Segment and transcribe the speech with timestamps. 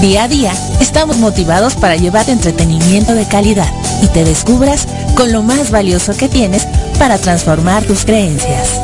[0.00, 3.72] Día a día estamos motivados para llevar entretenimiento de calidad
[4.02, 6.66] y te descubras con lo más valioso que tienes
[6.98, 8.80] para transformar tus creencias.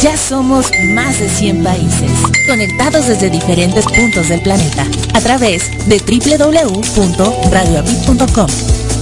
[0.00, 2.12] Ya somos más de 100 países,
[2.46, 8.46] conectados desde diferentes puntos del planeta, a través de www.radioapit.com.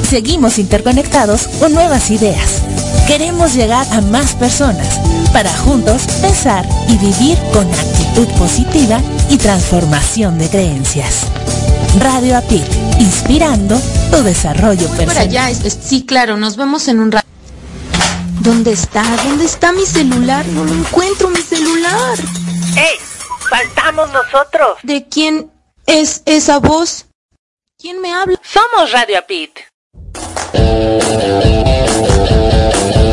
[0.08, 2.62] Seguimos interconectados con nuevas ideas.
[3.06, 4.98] Queremos llegar a más personas
[5.32, 11.26] para juntos pensar y vivir con actitud positiva y transformación de creencias.
[11.98, 12.66] Radio Apit,
[12.98, 15.18] inspirando tu desarrollo personal.
[15.18, 17.26] Allá, sí, claro, nos vemos en un rato.
[18.40, 19.02] ¿Dónde está?
[19.24, 20.46] ¿Dónde está mi celular?
[20.46, 22.18] No lo encuentro, mi celular.
[22.76, 22.98] ¡Ey!
[23.48, 24.78] ¡Faltamos nosotros!
[24.82, 25.50] ¿De quién
[25.86, 27.06] es esa voz?
[27.78, 28.40] ¿Quién me habla?
[28.42, 29.58] Somos Radio Apit.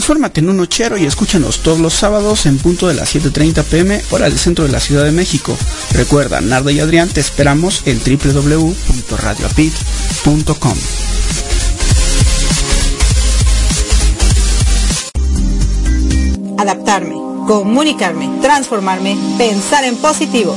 [0.00, 4.00] Transfórmate en un nochero y escúchanos todos los sábados en punto de las 7.30 pm
[4.08, 5.54] hora del centro de la Ciudad de México.
[5.92, 10.74] Recuerda, Nardo y Adrián te esperamos en www.radioapit.com.
[16.56, 17.16] Adaptarme,
[17.46, 20.56] comunicarme, transformarme, pensar en positivo.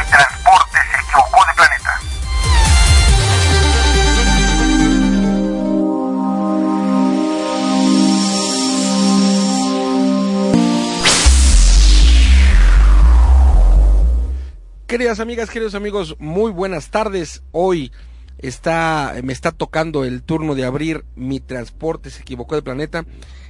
[14.91, 17.43] Queridas amigas, queridos amigos, muy buenas tardes.
[17.53, 17.93] Hoy
[18.39, 23.05] está, me está tocando el turno de abrir mi transporte, se equivocó de planeta.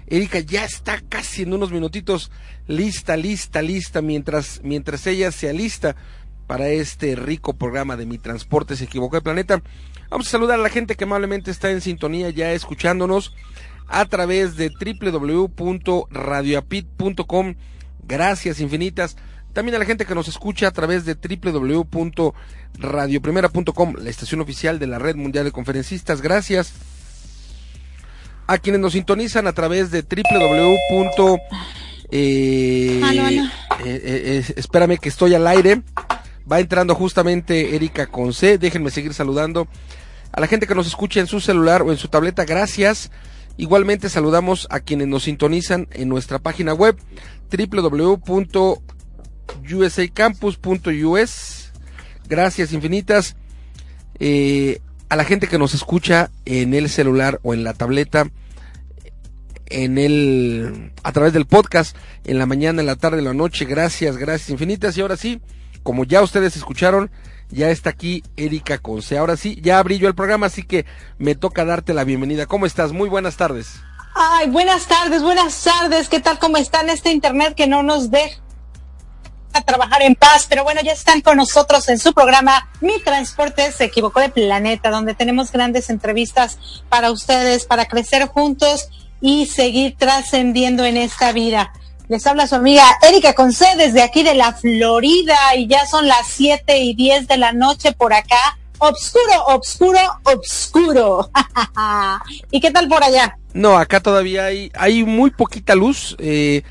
[0.05, 2.31] Erika ya está casi en unos minutitos
[2.67, 5.95] lista, lista, lista, mientras, mientras ella se alista
[6.45, 9.63] para este rico programa de Mi Transporte se equivocó de planeta.
[10.11, 13.33] Vamos a saludar a la gente que amablemente está en sintonía ya escuchándonos
[13.87, 17.55] a través de www.radioapit.com.
[18.03, 19.17] Gracias infinitas.
[19.53, 24.87] También a la gente que nos escucha a través de www.radioprimera.com, la estación oficial de
[24.87, 26.21] la Red Mundial de Conferencistas.
[26.21, 26.73] Gracias
[28.47, 31.37] a quienes nos sintonizan a través de www.
[32.13, 33.49] Eh, eh,
[33.85, 35.81] eh, espérame que estoy al aire.
[36.49, 38.57] Va entrando justamente Erika con C.
[38.57, 39.67] Déjenme seguir saludando
[40.31, 42.45] a la gente que nos escucha en su celular o en su tableta.
[42.45, 43.11] Gracias.
[43.57, 46.97] Igualmente saludamos a quienes nos sintonizan en nuestra página web
[49.69, 51.71] www.usacampus.us.
[52.27, 53.37] Gracias infinitas.
[55.09, 58.29] a la gente que nos escucha en el celular o en la tableta
[59.71, 61.95] en el a través del podcast
[62.25, 63.65] en la mañana, en la tarde, en la noche.
[63.65, 64.97] Gracias, gracias infinitas.
[64.97, 65.41] Y ahora sí,
[65.83, 67.09] como ya ustedes escucharon,
[67.49, 69.17] ya está aquí Erika Conce.
[69.17, 70.85] Ahora sí, ya abrí el programa, así que
[71.17, 72.45] me toca darte la bienvenida.
[72.45, 72.91] ¿Cómo estás?
[72.91, 73.79] Muy buenas tardes.
[74.13, 76.09] Ay, buenas tardes, buenas tardes.
[76.09, 76.37] ¿Qué tal?
[76.37, 78.41] ¿Cómo está en este internet que no nos deja
[79.53, 80.45] a trabajar en paz?
[80.49, 84.89] Pero bueno, ya están con nosotros en su programa Mi Transporte se equivocó de planeta,
[84.89, 86.57] donde tenemos grandes entrevistas
[86.89, 88.89] para ustedes, para crecer juntos
[89.21, 91.71] y seguir trascendiendo en esta vida.
[92.07, 96.27] Les habla su amiga Erika Conce desde aquí de la Florida y ya son las
[96.27, 98.57] 7 y 10 de la noche por acá.
[98.79, 101.31] Obscuro, obscuro, obscuro.
[102.51, 103.37] ¿Y qué tal por allá?
[103.53, 106.15] No, acá todavía hay, hay muy poquita luz.
[106.19, 106.63] Eh,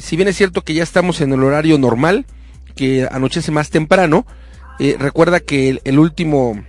[0.00, 2.26] si bien es cierto que ya estamos en el horario normal,
[2.74, 4.26] que anochece más temprano,
[4.78, 6.62] eh, recuerda que el último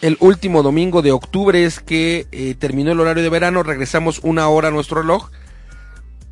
[0.00, 4.48] el último domingo de octubre es que eh, terminó el horario de verano, regresamos una
[4.48, 5.30] hora a nuestro reloj.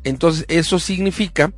[0.03, 1.51] Entonces eso significa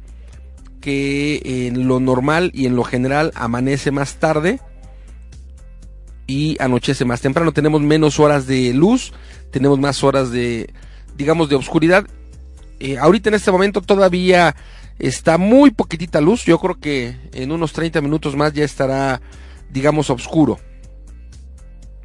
[0.81, 4.59] que en lo normal y en lo general amanece más tarde
[6.25, 7.51] y anochece más temprano.
[7.51, 9.13] Tenemos menos horas de luz,
[9.51, 10.73] tenemos más horas de,
[11.15, 12.07] digamos, de oscuridad.
[12.79, 14.55] Eh, ahorita en este momento todavía
[14.99, 16.45] está muy poquitita luz.
[16.45, 19.21] Yo creo que en unos 30 minutos más ya estará,
[19.69, 20.59] digamos, oscuro.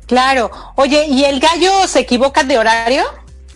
[0.07, 0.51] Claro.
[0.77, 3.05] Oye, ¿y el gallo se equivoca de horario?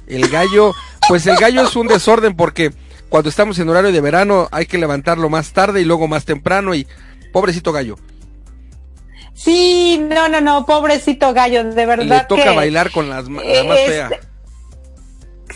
[0.06, 0.74] El gallo,
[1.08, 2.72] pues el gallo es un desorden porque
[3.08, 6.74] cuando estamos en horario de verano hay que levantarlo más tarde y luego más temprano
[6.74, 6.86] y
[7.32, 7.96] pobrecito gallo.
[9.34, 12.06] Sí, no, no, no, pobrecito gallo, de verdad.
[12.06, 14.10] Le toca bailar con las, la más fea.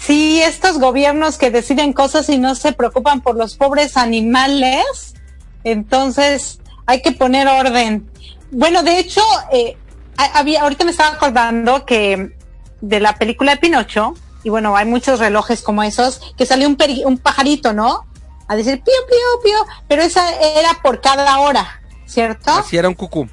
[0.05, 5.15] Sí, estos gobiernos que deciden cosas y no se preocupan por los pobres animales,
[5.63, 8.11] entonces hay que poner orden.
[8.51, 9.23] Bueno, de hecho,
[9.53, 9.77] eh,
[10.17, 12.35] había, ahorita me estaba acordando que
[12.81, 16.77] de la película de Pinocho, y bueno, hay muchos relojes como esos, que salió un,
[17.05, 18.05] un pajarito, ¿no?
[18.49, 20.29] A decir pío, pío, pío, pero esa
[20.59, 22.51] era por cada hora, ¿cierto?
[22.51, 23.29] Así era un cucú.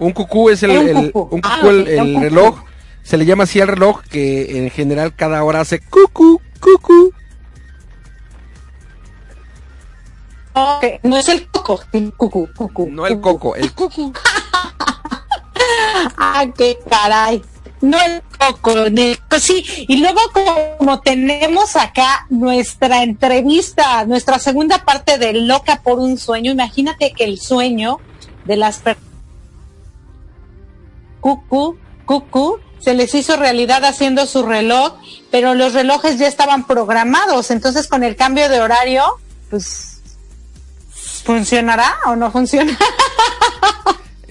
[0.00, 1.40] Un cucú es el, un cucú.
[1.44, 2.58] Ah, el, reloj,
[3.02, 7.12] se le llama así al reloj que en general cada hora hace cucú, cucú.
[11.02, 12.88] no es el coco, el cucú, cucú.
[12.90, 14.12] No el coco, el cucú.
[16.16, 17.42] ah, qué caray.
[17.80, 18.74] No el coco,
[19.40, 19.64] sí.
[19.88, 20.20] Y luego
[20.78, 27.24] como tenemos acá nuestra entrevista, nuestra segunda parte de Loca por un sueño, imagínate que
[27.24, 27.98] el sueño
[28.44, 29.12] de las personas
[31.22, 34.94] cucú, cucú, se les hizo realidad haciendo su reloj,
[35.30, 39.04] pero los relojes ya estaban programados, entonces con el cambio de horario,
[39.50, 40.00] pues,
[41.24, 42.76] ¿funcionará o no funciona?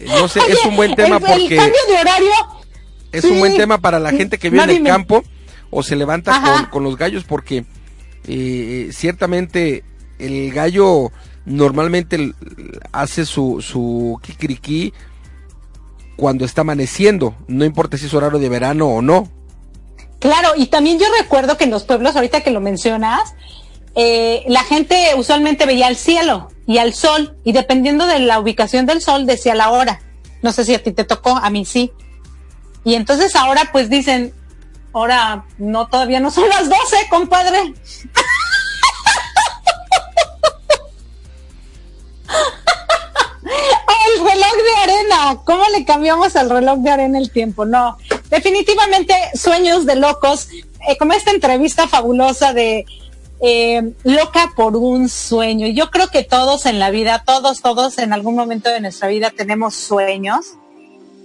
[0.05, 1.47] no sé, es un buen tema porque...
[1.47, 2.31] El cambio de horario...
[3.11, 5.23] Es un buen tema para la gente que vive en el campo
[5.69, 7.65] o se levanta con, los gallos porque
[8.25, 9.83] eh, ciertamente
[10.17, 11.11] el gallo
[11.45, 12.33] normalmente
[12.93, 14.93] hace su, su kikiriki
[16.21, 19.27] cuando está amaneciendo, no importa si es horario de verano o no.
[20.19, 23.33] Claro, y también yo recuerdo que en los pueblos, ahorita que lo mencionas,
[23.95, 28.85] eh, la gente usualmente veía el cielo y al sol, y dependiendo de la ubicación
[28.85, 29.99] del sol, decía la hora.
[30.43, 31.91] No sé si a ti te tocó, a mí sí.
[32.83, 34.31] Y entonces ahora pues dicen,
[34.93, 36.77] ahora no, todavía no son las 12,
[37.09, 37.73] compadre.
[45.45, 47.65] ¿Cómo le cambiamos al reloj de arena el tiempo?
[47.65, 47.97] No,
[48.29, 50.49] definitivamente sueños de locos,
[50.87, 52.85] eh, como esta entrevista fabulosa de
[53.41, 55.67] eh, loca por un sueño.
[55.67, 59.31] Yo creo que todos en la vida, todos, todos en algún momento de nuestra vida
[59.31, 60.57] tenemos sueños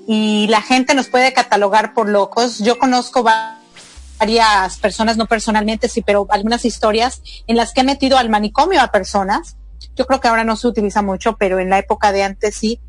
[0.07, 2.59] y la gente nos puede catalogar por locos.
[2.61, 8.17] Yo conozco varias personas, no personalmente, sí, pero algunas historias en las que he metido
[8.17, 9.57] al manicomio a personas.
[9.95, 12.81] Yo creo que ahora no se utiliza mucho, pero en la época de antes sí,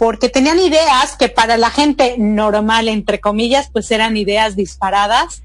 [0.00, 5.42] porque tenían ideas que para la gente normal, entre comillas, pues eran ideas disparadas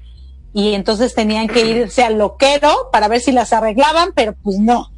[0.54, 4.88] y entonces tenían que irse al loquero para ver si las arreglaban, pero pues no,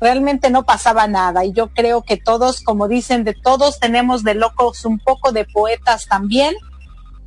[0.00, 1.44] realmente no pasaba nada.
[1.44, 5.46] Y yo creo que todos, como dicen, de todos tenemos de locos un poco de
[5.46, 6.54] poetas también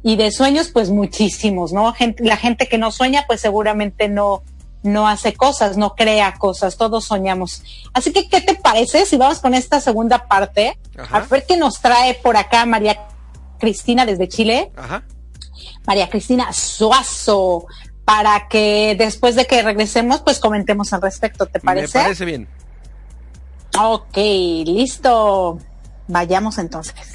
[0.02, 1.94] y de sueños pues muchísimos, ¿no?
[2.20, 4.44] la gente que no sueña pues seguramente no,
[4.86, 7.64] no hace cosas, no crea cosas, todos soñamos.
[7.94, 10.78] Así que, ¿qué te parece si vamos con esta segunda parte?
[11.12, 13.08] A ver qué nos trae por acá María
[13.60, 14.72] Cristina desde Chile.
[14.76, 15.04] Ajá.
[15.86, 17.66] María Cristina Suazo,
[18.06, 21.98] para que después de que regresemos, pues comentemos al respecto, ¿te parece?
[21.98, 22.48] Me parece bien.
[23.80, 25.60] Ok, listo.
[26.08, 27.15] Vayamos entonces.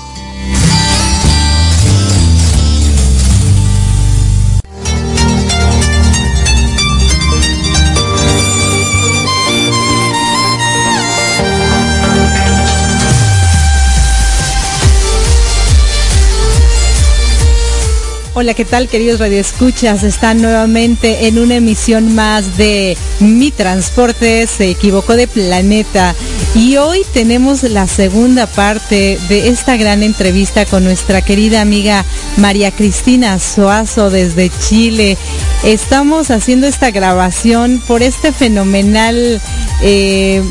[18.41, 20.01] Hola, ¿qué tal queridos radioescuchas?
[20.01, 26.15] Están nuevamente en una emisión más de Mi Transporte se equivocó de planeta
[26.55, 32.03] y hoy tenemos la segunda parte de esta gran entrevista con nuestra querida amiga
[32.37, 35.19] María Cristina Soazo desde Chile.
[35.63, 39.39] Estamos haciendo esta grabación por este fenomenal...
[39.83, 40.41] Eh,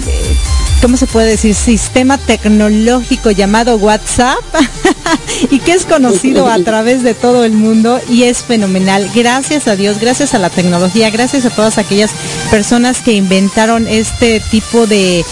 [0.81, 1.55] ¿cómo se puede decir?
[1.55, 4.39] Sistema tecnológico llamado WhatsApp
[5.50, 9.11] y que es conocido a través de todo el mundo y es fenomenal.
[9.14, 12.12] Gracias a Dios, gracias a la tecnología, gracias a todas aquellas
[12.50, 15.25] personas que inventaron este tipo de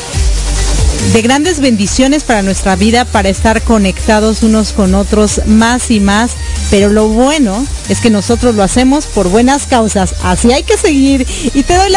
[1.12, 6.32] de grandes bendiciones para nuestra vida, para estar conectados unos con otros más y más.
[6.70, 10.14] Pero lo bueno es que nosotros lo hacemos por buenas causas.
[10.22, 11.26] Así hay que seguir.
[11.54, 11.92] Y te doy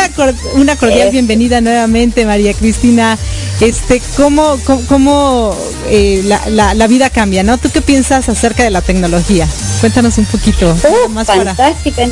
[0.56, 3.18] una cordial bienvenida nuevamente, María Cristina.
[3.60, 5.56] Este, cómo, cómo,
[5.90, 7.58] eh, la, vida cambia, ¿no?
[7.58, 9.48] ¿Tú qué piensas acerca de la tecnología?
[9.82, 10.72] Cuéntanos un poquito.
[10.72, 12.08] Uh, más fantástica.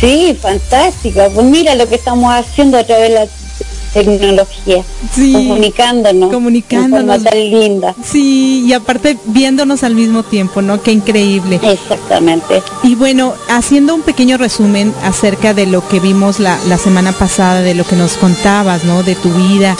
[0.00, 1.28] Sí, fantástica.
[1.30, 3.26] Pues mira lo que estamos haciendo a través de la
[4.04, 4.82] tecnología,
[5.32, 7.94] comunicándonos, comunicándonos, tan linda.
[8.04, 10.82] Sí, y aparte viéndonos al mismo tiempo, ¿no?
[10.82, 11.60] Qué increíble.
[11.62, 12.62] Exactamente.
[12.82, 17.62] Y bueno, haciendo un pequeño resumen acerca de lo que vimos la, la semana pasada,
[17.62, 19.02] de lo que nos contabas, ¿no?
[19.02, 19.76] De tu vida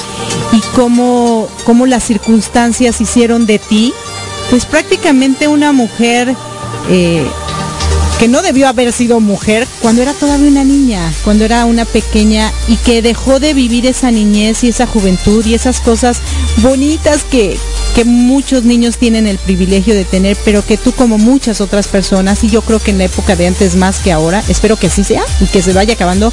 [0.53, 3.93] y cómo, cómo las circunstancias hicieron de ti,
[4.51, 6.35] pues prácticamente una mujer
[6.89, 7.25] eh,
[8.19, 12.51] que no debió haber sido mujer cuando era todavía una niña, cuando era una pequeña
[12.67, 16.21] y que dejó de vivir esa niñez y esa juventud y esas cosas
[16.59, 17.59] bonitas que,
[17.95, 22.43] que muchos niños tienen el privilegio de tener, pero que tú como muchas otras personas,
[22.43, 25.05] y yo creo que en la época de antes más que ahora, espero que así
[25.05, 26.33] sea y que se vaya acabando,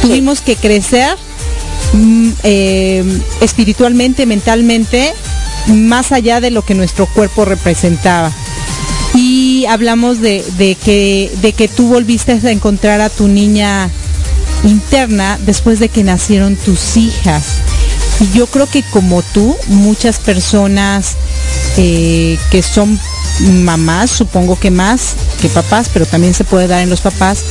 [0.00, 1.14] tuvimos que crecer
[1.92, 3.04] mm, eh,
[3.42, 5.12] espiritualmente, mentalmente,
[5.66, 8.32] más allá de lo que nuestro cuerpo representaba
[9.66, 10.44] hablamos de,
[10.84, 13.90] que, de que tú volviste a encontrar a tu niña
[14.64, 17.44] interna después de que nacieron tus hijas.
[18.20, 21.16] Y yo creo que como tú, muchas personas
[21.76, 22.98] eh, que son
[23.62, 27.44] mamás, supongo que más que papás, pero también se puede dar en los papás,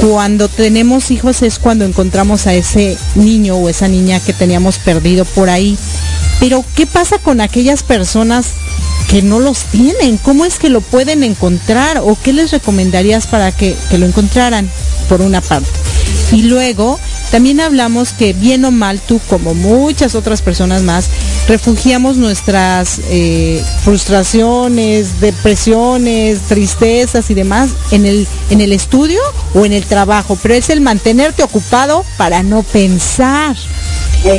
[0.00, 5.26] cuando tenemos hijos es cuando encontramos a ese niño o esa niña que teníamos perdido
[5.26, 5.76] por ahí.
[6.38, 8.52] Pero ¿qué pasa con aquellas personas
[9.10, 10.18] que no los tienen?
[10.18, 11.98] ¿Cómo es que lo pueden encontrar?
[11.98, 14.70] ¿O qué les recomendarías para que, lo encontraran?
[15.08, 15.68] Por una parte.
[16.30, 17.00] Y luego
[17.32, 21.08] también hablamos que bien o mal tú, como muchas otras personas más,
[21.48, 29.20] refugiamos nuestras eh, frustraciones, depresiones, tristezas y demás en el, en el estudio
[29.54, 33.56] o en el trabajo, pero es el mantenerte ocupado para no pensar.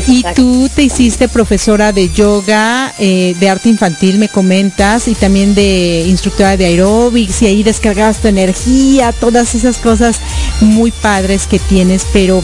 [0.08, 5.56] Y tú te hiciste profesora de yoga, eh, de arte infantil, me comentas, y también
[5.56, 10.20] de instructora de aeróbics, y ahí descargabas tu energía, todas esas cosas
[10.60, 12.42] muy padres que tienes, pero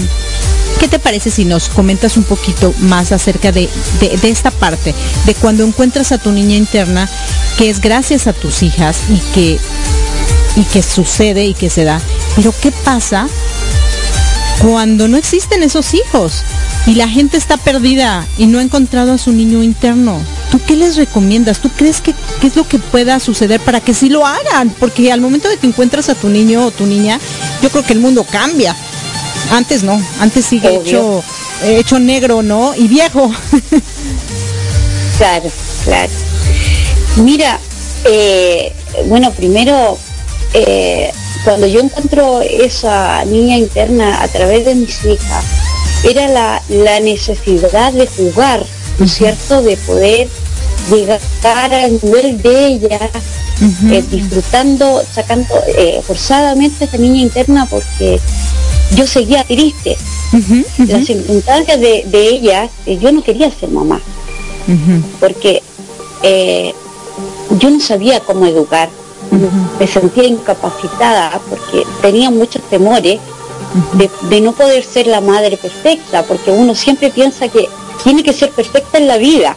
[0.80, 3.68] ¿Qué te parece si nos comentas un poquito más acerca de,
[4.00, 4.94] de, esta parte,
[5.26, 7.10] de cuando encuentras a tu niña interna,
[7.58, 9.60] que es gracias a tus hijas y que,
[10.56, 12.00] y que sucede y que se da?
[12.36, 13.28] Pero ¿qué pasa
[14.62, 16.44] cuando no existen esos hijos
[16.88, 20.22] y la gente está perdida y no ha encontrado a su niño interno.
[20.50, 21.60] ¿Tú qué les recomiendas?
[21.60, 24.70] ¿Tú crees que qué es lo que pueda suceder para que sí lo hagan?
[24.80, 27.20] Porque al momento de que encuentras a tu niño o tu niña,
[27.62, 28.74] yo creo que el mundo cambia.
[29.52, 31.22] Antes no, antes sigue hecho,
[31.62, 32.74] hecho negro, ¿no?
[32.74, 33.30] Y viejo.
[35.18, 35.52] claro,
[35.84, 36.12] claro.
[37.18, 37.60] Mira,
[38.06, 38.72] eh,
[39.08, 39.98] bueno, primero,
[40.54, 41.12] eh,
[41.44, 45.44] cuando yo encuentro esa niña interna a través de mis hijas,
[46.04, 46.28] era
[46.70, 48.66] la, necesidad de jugar,
[49.00, 49.62] ¿no es cierto?
[49.62, 50.28] De poder
[50.90, 53.00] llegar al nivel de ella,
[53.92, 55.56] eh, disfrutando, sacando
[56.06, 58.20] forzadamente a esa niña interna porque
[58.96, 59.98] yo seguía triste.
[60.78, 64.02] Las circunstancias de, ella, yo no quería ser mamá,
[65.20, 65.64] porque
[67.60, 68.90] yo no sabía cómo educar,
[69.80, 73.20] me sentía incapacitada porque tenía muchos temores
[74.30, 77.68] de, no poder ser la madre perfecta, porque uno siempre piensa que
[78.04, 79.56] tiene que ser perfecta en la vida,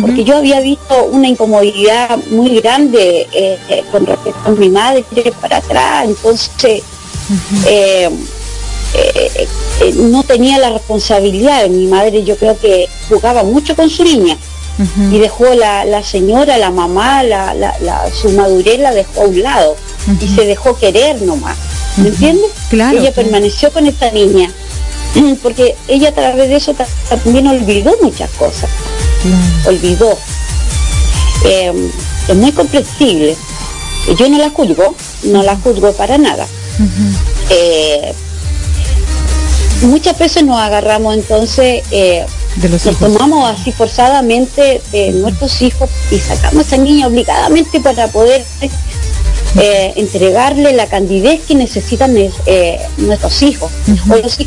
[0.00, 5.04] porque yo había visto una incomodidad muy grande eh, eh, con respecto a mi madre
[5.40, 6.82] para atrás, entonces
[7.66, 8.10] eh,
[9.96, 14.36] no tenía la responsabilidad, mi madre yo creo que jugaba mucho con su niña.
[15.10, 19.42] Y dejó la, la, señora, la mamá, la, la, su madurez la dejó a un
[19.42, 19.76] lado.
[20.20, 21.58] Y se dejó querer nomás.
[21.98, 22.50] ¿Me entiendes?
[22.70, 24.50] Claro, ella permaneció con esta niña
[25.42, 26.74] porque ella a través de eso
[27.08, 28.70] también olvidó muchas cosas.
[29.66, 30.16] Olvidó.
[31.44, 31.90] Em,
[32.28, 33.36] es muy comprensible.
[34.18, 36.46] Yo no la juzgo, no la juzgo para nada.
[37.50, 38.12] Eh,
[39.82, 42.24] muchas veces nos agarramos entonces eh,
[42.56, 48.44] nos tomamos así forzadamente de nuestros hijos y sacamos a esa niña obligadamente para poder
[49.56, 53.70] eh, entregarle la candidez que necesitan eh, nuestros hijos,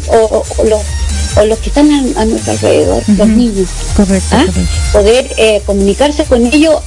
[0.10, 3.67] o, los, que están a, nuestro alrededor, los niños.
[3.96, 4.36] Correcto.
[4.36, 4.46] ¿Ah?
[4.93, 6.81] Poder eh, comunicarse con ellos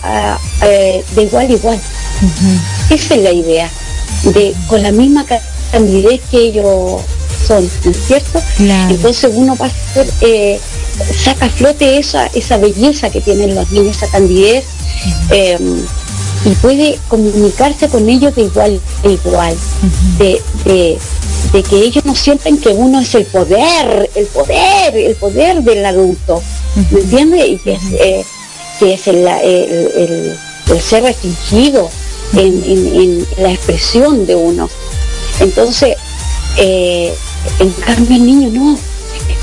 [0.61, 1.81] de igual a igual.
[2.89, 3.69] Esa es la idea,
[4.23, 5.27] de con la misma
[5.73, 7.03] candidez que ellos
[7.47, 8.41] son, ¿no es cierto?
[8.59, 10.61] Entonces uno va a ser
[11.25, 14.65] saca a flote esa, esa belleza que tienen los niños, esa candidez,
[16.45, 19.57] y puede comunicarse con ellos de igual a igual,
[20.19, 20.99] de,
[21.53, 26.43] que ellos no sienten que uno es el poder, el poder, el poder del adulto,
[26.91, 27.49] ¿me entiendes?
[27.49, 28.25] Y que es, eh,
[28.79, 30.37] que es el,
[30.81, 31.89] ser restringido
[32.37, 34.69] en, la expresión de uno.
[35.41, 35.97] Entonces,
[36.59, 37.15] eh,
[37.59, 38.79] en cambio el niño no,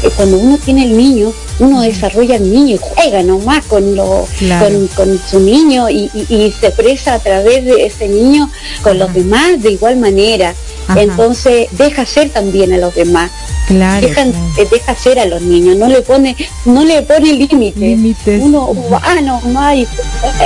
[0.09, 4.27] cuando uno tiene el niño, uno desarrolla el niño y juega nomás con, lo,
[4.95, 6.09] con, su niño y,
[6.59, 8.49] se expresa a través de ese niño
[8.81, 10.53] con los demás de igual manera.
[10.95, 13.31] Entonces deja ser también a los demás.
[13.67, 16.35] Claro, eh, deja, ser a los niños, no le pone,
[16.65, 18.41] no le pone límites.
[18.41, 19.87] Uno va nomás y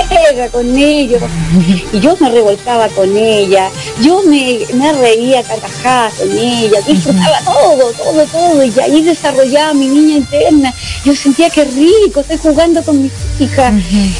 [0.08, 1.20] juega con ellos.
[1.92, 7.92] y yo me revolcaba con ella, yo me, me reía carcajadas con ella, disfrutaba todo,
[7.92, 9.02] todo, todo, y ahí
[9.46, 10.74] desarrollaba mi niña interna.
[11.04, 13.74] Yo sentía que rico, estoy jugando con mis hijas,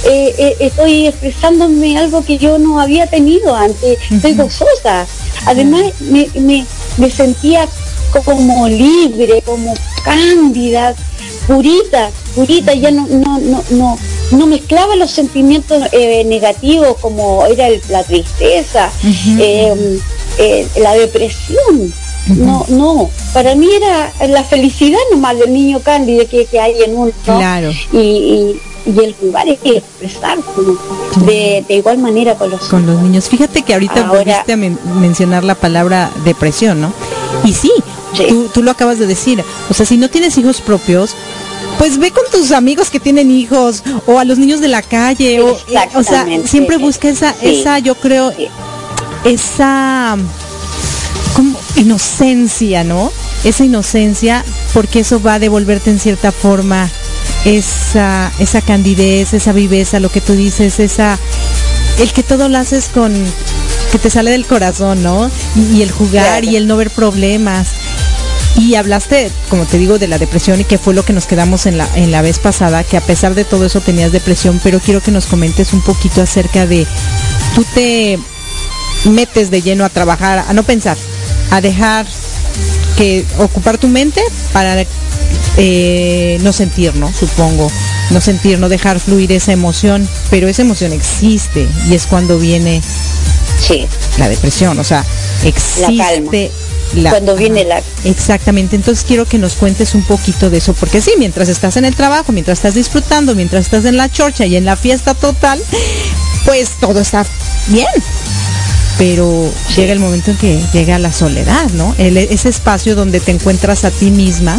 [0.05, 5.07] eh, eh, estoy expresándome algo que yo no había tenido antes, estoy gozosa.
[5.47, 6.65] Además, me, me,
[6.97, 7.69] me sentía
[8.25, 10.95] como libre, como cándida,
[11.47, 13.99] purita, purita, ya no, no, no, no,
[14.31, 18.91] no mezclaba los sentimientos eh, negativos como era la tristeza,
[19.39, 21.93] eh, la depresión.
[22.27, 26.97] No, no, para mí era la felicidad nomás del niño cándido que, que hay en
[26.97, 27.13] uno.
[27.25, 27.71] Claro.
[27.93, 30.39] Y, el jugar es expresar
[31.27, 33.29] de, de, igual manera con los con los niños.
[33.29, 36.93] Fíjate que ahorita volviste a mencionar la palabra depresión, ¿no?
[37.45, 37.73] Y sí,
[38.53, 39.43] Tú, lo acabas de decir.
[39.69, 41.15] O sea, si no tienes hijos propios,
[41.79, 45.41] pues ve con tus amigos que tienen hijos o a los niños de la calle
[45.41, 45.59] o,
[45.95, 48.33] o sea siempre busca esa esa yo creo
[49.25, 50.17] esa
[51.77, 53.13] inocencia no
[53.45, 56.91] esa inocencia porque eso va a devolverte en cierta forma
[57.45, 61.19] esa esa candidez esa viveza lo que tú dices esa
[61.99, 63.13] el que todo lo haces con
[63.91, 67.69] que te sale del corazón no y, el jugar y el no ver problemas.
[68.57, 71.67] Y hablaste, como te digo, de la depresión y que fue lo que nos quedamos
[71.67, 74.81] en la, en la vez pasada, que a pesar de todo eso tenías depresión, pero
[74.81, 76.87] quiero que nos comentes un poquito acerca de,
[77.55, 78.19] tú te
[79.05, 80.97] metes de lleno a trabajar, a no pensar,
[81.51, 82.07] a dejar
[82.97, 84.85] que ocupar tu mente para
[85.57, 87.13] eh, no sentir, ¿no?
[87.13, 87.71] Supongo,
[88.11, 92.83] no sentir, no dejar fluir esa emoción, pero esa emoción existe y es cuando viene
[93.61, 93.87] sí.
[94.19, 95.05] la depresión, o sea,
[95.45, 96.51] existe
[96.95, 101.01] la, cuando viene la exactamente entonces quiero que nos cuentes un poquito de eso porque
[101.01, 104.57] sí mientras estás en el trabajo mientras estás disfrutando mientras estás en la chorcha y
[104.57, 105.61] en la fiesta total
[106.45, 107.27] pues todo está
[107.69, 107.89] bien
[108.99, 111.95] pero llega el momento en que llega la soledad, ¿no?
[111.99, 114.59] ese espacio donde te encuentras a ti misma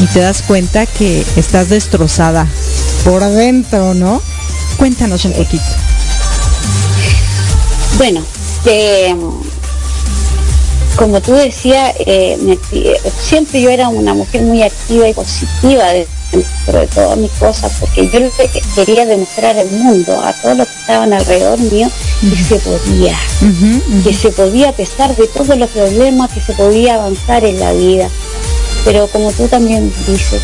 [0.00, 2.46] y te das cuenta que estás destrozada
[3.04, 4.20] por adentro, ¿no?
[4.76, 5.64] Cuéntanos un poquito.
[7.98, 8.24] Bueno,
[8.64, 9.14] eh,
[10.96, 12.58] como tú decías, eh,
[13.20, 15.84] siempre yo era una mujer muy activa y positiva
[16.32, 18.20] dentro de todas mis cosas, porque yo
[18.74, 21.88] quería demostrar al mundo, a todos los que estaban alrededor mío,
[22.30, 23.18] que se podía,
[24.04, 27.72] que se podía a pesar de todos los problemas, que se podía avanzar en la
[27.72, 28.08] vida.
[28.84, 30.40] Pero como tú también dices,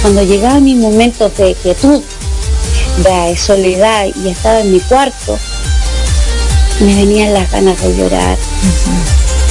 [0.00, 2.02] cuando llegaba mi momento de quietud,
[3.02, 5.38] de soledad y estaba en mi cuarto,
[6.80, 8.38] me venían las ganas de llorar,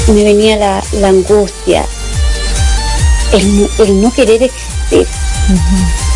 [0.08, 1.86] me venía la, angustia,
[3.34, 5.08] el, no querer existir,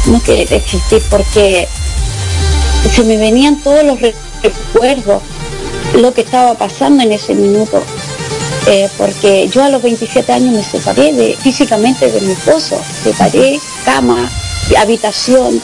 [0.08, 1.67] no querer existir porque
[2.93, 5.21] se me venían todos los recuerdos,
[5.93, 7.82] lo que estaba pasando en ese minuto.
[8.67, 13.60] Eh, porque yo a los 27 años me separé de, físicamente de mi esposo, separé
[13.84, 14.30] cama,
[14.77, 15.60] habitación,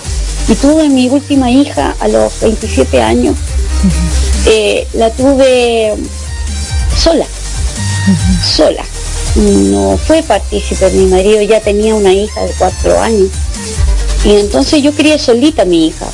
[0.48, 3.36] y tuve mi última hija a los 27 años.
[4.46, 5.94] Eh, la tuve
[6.96, 7.26] sola,
[8.44, 8.84] sola.
[9.36, 13.30] No fue partícipe, mi marido ya tenía una hija de cuatro años.
[14.24, 16.08] Y entonces yo quería solita a mi hija.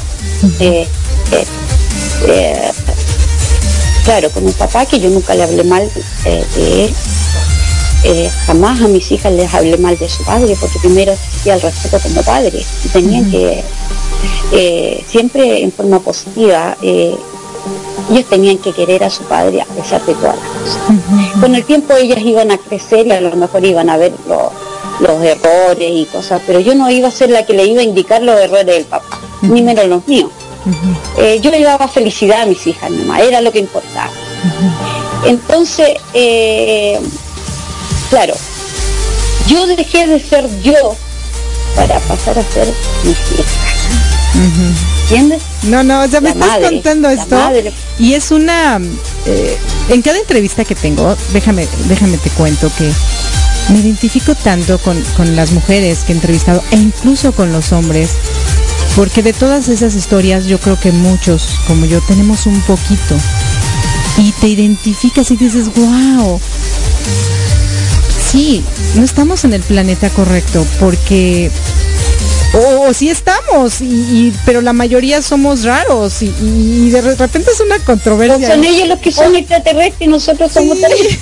[0.60, 0.88] Eh,
[4.04, 5.90] claro, con un papá que yo nunca le hablé mal
[6.24, 8.30] de él.
[8.46, 12.00] jamás a mis hijas les hablé mal de su padre, porque primero existía el respeto
[12.00, 12.64] como padre.
[12.84, 13.64] Y tenían que,
[15.08, 20.36] siempre en forma positiva, ellos tenían que querer a su padre a pesar de todas
[20.36, 20.80] las cosas.
[21.40, 25.24] Con el tiempo ellas iban a crecer y a lo mejor iban a ver los
[25.24, 28.22] errores y cosas, pero yo no iba a ser la que le iba a indicar
[28.22, 30.30] los errores del papá, ni menos los míos.
[31.18, 34.12] Eh, yo le daba felicidad a mis hijas nomás, era lo que importaba.
[35.26, 37.00] Entonces, eh,
[38.10, 38.34] claro,
[39.48, 40.96] yo dejé de ser yo
[41.76, 42.68] para pasar a ser
[43.04, 43.74] mis hijas.
[45.04, 45.42] ¿Entiendes?
[45.64, 47.38] No, no, ya me estás contando esto.
[48.00, 48.80] Y es una...
[49.26, 49.58] Eh,
[49.90, 52.92] en cada entrevista que tengo, déjame, déjame te cuento que
[53.70, 58.12] me identifico tanto con, con las mujeres que he entrevistado e incluso con los hombres,
[58.96, 63.16] porque de todas esas historias yo creo que muchos, como yo, tenemos un poquito.
[64.18, 66.40] Y te identificas y dices, wow,
[68.32, 68.64] sí,
[68.96, 71.50] no estamos en el planeta correcto, porque
[72.54, 78.50] o, sí estamos, y, pero la mayoría somos raros y, de repente es una controversia.
[78.50, 81.18] son ellos los que son extraterrestres y nosotros somos sí.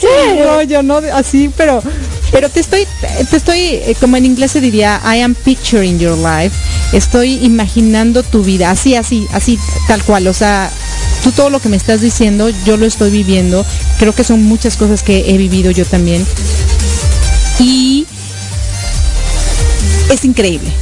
[0.00, 1.02] es rollo, ¿no?
[1.12, 1.82] Así, pero
[2.30, 2.86] pero te estoy,
[3.30, 6.54] te estoy, eh, como en inglés se diría, I am picturing your life.
[6.92, 10.26] Estoy imaginando tu vida, así, así, así, tal cual.
[10.26, 10.70] O sea,
[11.22, 13.64] tú todo lo que me estás diciendo, yo lo estoy viviendo.
[13.98, 16.26] Creo que son muchas cosas que he vivido yo también.
[17.58, 18.06] Y
[20.10, 20.72] es increíble.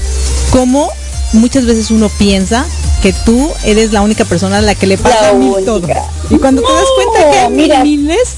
[0.51, 0.91] Como
[1.33, 2.65] muchas veces uno piensa
[3.03, 5.87] que tú eres la única persona a la que le pasa mil todo.
[6.31, 8.35] Y cuando te das cuenta que hay miles.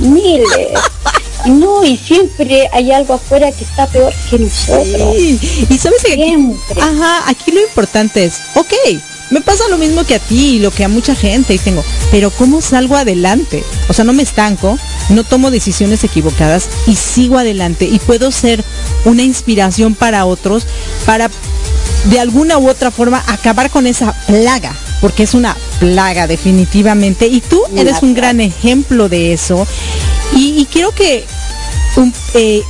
[0.00, 0.48] Miles.
[1.46, 5.16] No, y siempre hay algo afuera que está peor que nosotros.
[5.16, 6.36] Y sabes que aquí,
[6.80, 8.72] ajá, aquí lo importante es, ok,
[9.30, 11.82] me pasa lo mismo que a ti y lo que a mucha gente y tengo,
[12.10, 13.64] pero ¿cómo salgo adelante?
[13.88, 14.78] O sea, no me estanco,
[15.08, 18.62] no tomo decisiones equivocadas y sigo adelante y puedo ser
[19.04, 20.66] una inspiración para otros
[21.06, 21.30] para
[22.04, 27.40] de alguna u otra forma acabar con esa plaga, porque es una plaga definitivamente y
[27.40, 29.66] tú eres un gran ejemplo de eso
[30.32, 31.24] y, quiero que
[31.96, 32.62] un, eh,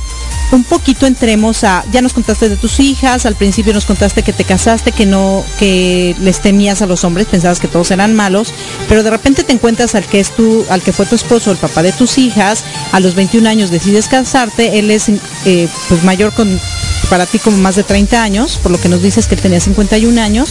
[0.51, 4.33] un poquito entremos a, ya nos contaste de tus hijas, al principio nos contaste que
[4.33, 8.53] te casaste, que no, que les temías a los hombres, pensabas que todos eran malos,
[8.87, 11.57] pero de repente te encuentras al que es tu, al que fue tu esposo, el
[11.57, 15.09] papá de tus hijas, a los 21 años decides casarte, él es
[15.45, 16.59] eh, pues mayor con,
[17.09, 19.59] para ti como más de 30 años, por lo que nos dices que él tenía
[19.59, 20.49] 51 años,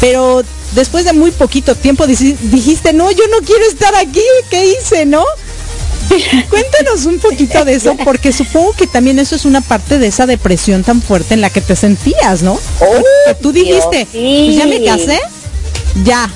[0.00, 0.42] pero
[0.74, 5.24] después de muy poquito tiempo dijiste, no, yo no quiero estar aquí, ¿qué hice, no?
[6.50, 10.26] Cuéntanos un poquito de eso, porque supongo que también eso es una parte de esa
[10.26, 12.58] depresión tan fuerte en la que te sentías, ¿no?
[12.80, 15.20] Oh, tú dijiste, pues ya me casé,
[16.04, 16.30] ya,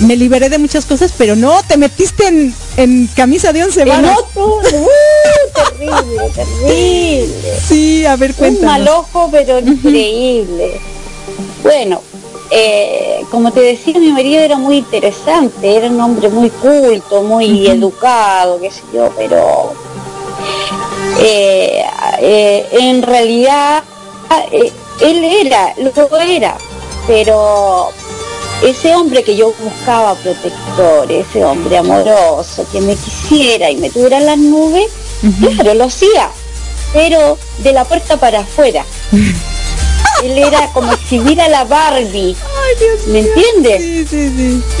[0.00, 4.18] me liberé de muchas cosas, pero no, te metiste en, camisa de once varas.
[4.34, 4.60] Uh,
[5.78, 7.28] terrible, terrible.
[7.66, 8.60] Sí, a ver, cuéntanos.
[8.60, 10.80] Un mal ojo, pero increíble.
[11.62, 12.02] Bueno,
[12.50, 17.66] eh, como te decía, mi marido era muy interesante, era un hombre muy culto, muy
[17.66, 19.72] educado, qué sé yo, pero
[21.20, 21.84] eh,
[22.20, 23.82] eh, en realidad
[25.00, 26.56] él era, lo era,
[27.06, 27.90] pero
[28.62, 34.18] ese hombre que yo buscaba protector, ese hombre amoroso, que me quisiera y me tuviera
[34.18, 34.90] en las nubes,
[35.40, 36.30] claro, lo hacía,
[36.92, 38.84] pero de la puerta para afuera.
[40.24, 42.34] Él era como exhibir a la Barbie.
[43.08, 44.08] ¿Me entiendes?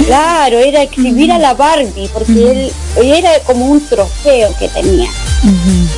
[0.06, 5.10] Claro, era exhibir a la Barbie, porque él era como un trofeo que tenía.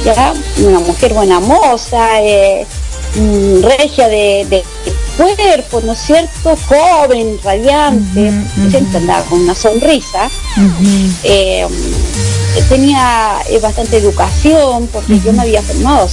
[0.04, 0.35] ¿Ya?
[0.59, 2.66] Una mujer buena moza, eh,
[3.14, 4.64] mm, regia de,
[5.16, 6.56] cuerpo, ¿no es cierto?
[6.68, 8.32] Joven, radiante,
[8.68, 10.28] siempre andaba con una sonrisa
[12.62, 16.08] tenía eh, bastante educación porque yo me había formado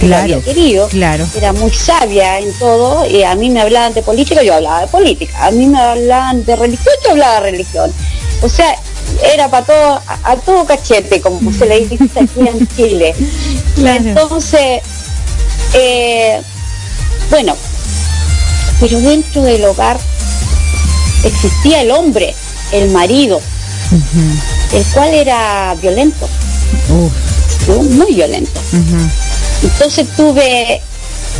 [0.00, 0.88] claro, había querido.
[0.88, 1.26] claro.
[1.36, 4.86] era muy sabia en todo y a mí me hablaban de política yo hablaba de
[4.86, 7.92] política a mí me hablaban de religión yo hablaba de religión.
[8.42, 8.74] O sea
[9.34, 13.14] era para todo a, todo cachete como se le dice aquí en Chile.
[13.76, 14.82] Entonces
[15.74, 16.40] eh,
[17.30, 17.56] bueno
[18.80, 19.98] pero dentro del hogar
[21.24, 22.34] existía el hombre
[22.72, 23.40] el marido
[24.72, 26.28] el cual era violento,
[27.96, 28.60] muy violento.
[29.62, 30.80] Entonces tuve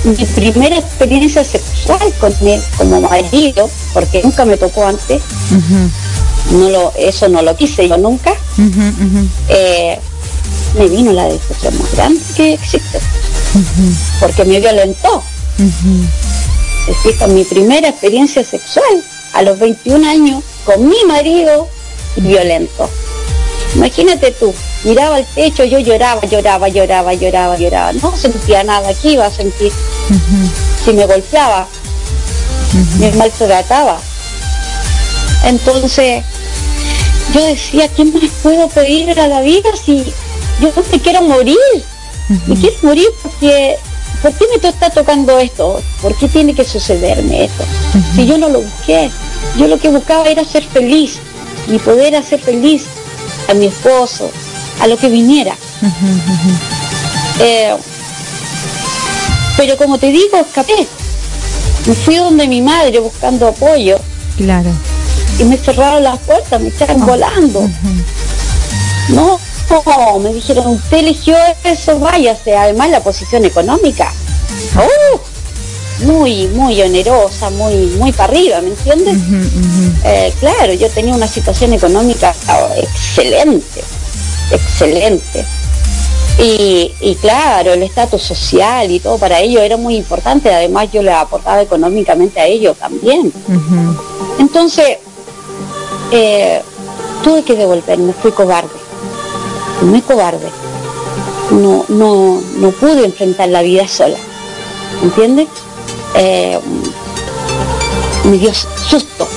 [0.04, 5.20] mi primera experiencia sexual con él como marido, porque nunca me tocó antes,
[6.50, 8.32] no lo, eso no lo quise yo nunca,
[9.48, 9.98] eh,
[10.78, 13.00] me vino la decepción más grande que existe,
[14.20, 15.22] porque me violentó.
[16.88, 21.68] Es mi primera experiencia sexual a los 21 años con mi marido
[22.16, 22.88] violento.
[23.74, 24.54] Imagínate tú,
[24.84, 27.92] miraba al techo, yo lloraba, lloraba, lloraba, lloraba, lloraba.
[27.92, 29.72] No sentía nada, ¿qué iba a sentir?
[30.84, 31.66] Si me golpeaba,
[32.98, 34.00] me maltrataba.
[35.44, 36.24] Entonces,
[37.34, 40.04] yo decía, ¿qué más puedo pedir a la vida si
[40.60, 41.56] yo no me quiero morir?
[42.46, 43.76] Me quiero morir porque,
[44.22, 45.82] ¿por qué me está tocando esto?
[46.00, 47.64] ¿Por qué tiene que sucederme esto?
[48.14, 49.10] Si yo no lo busqué,
[49.58, 51.18] yo lo que buscaba era ser feliz
[51.68, 52.86] y poder hacer feliz
[53.48, 54.30] a mi esposo,
[54.80, 55.56] a lo que viniera.
[57.40, 57.72] Eh,
[59.56, 60.88] pero como te digo, escapé.
[61.86, 63.96] Me fui donde mi madre buscando apoyo.
[64.36, 64.70] Claro.
[65.38, 67.06] Y me cerraron las puertas, me echaron ah.
[67.06, 67.70] volando.
[69.10, 69.38] No,
[70.20, 72.56] me dijeron, usted eligió eso, váyase.
[72.56, 74.12] Además la posición económica.
[74.76, 75.20] ¡Oh!
[76.00, 79.16] Muy, muy onerosa, muy, muy para arriba, ¿me entiendes?
[80.04, 82.34] Eh, claro, yo tenía una situación económica
[82.76, 83.82] excelente,
[84.50, 85.44] excelente.
[86.40, 91.12] Y, claro, el estatus social y todo para ellos era muy importante, además yo le
[91.12, 93.32] aportaba económicamente a ellos también.
[94.38, 94.98] Entonces,
[96.12, 96.62] eh,
[97.24, 98.68] tuve que devolverme, fui cobarde,
[99.82, 100.48] muy cobarde.
[101.50, 104.18] No, no, no pude enfrentar la vida sola,
[105.02, 105.48] ¿entiendes?
[106.18, 106.58] Eh,
[108.24, 109.28] me dio susto,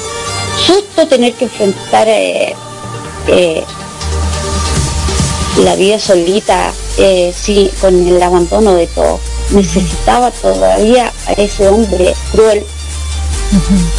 [0.57, 2.55] susto tener que enfrentar eh,
[3.27, 3.63] eh,
[5.59, 9.19] la vida solita, eh, sí, con el abandono de todo.
[9.51, 12.65] Necesitaba todavía a ese hombre cruel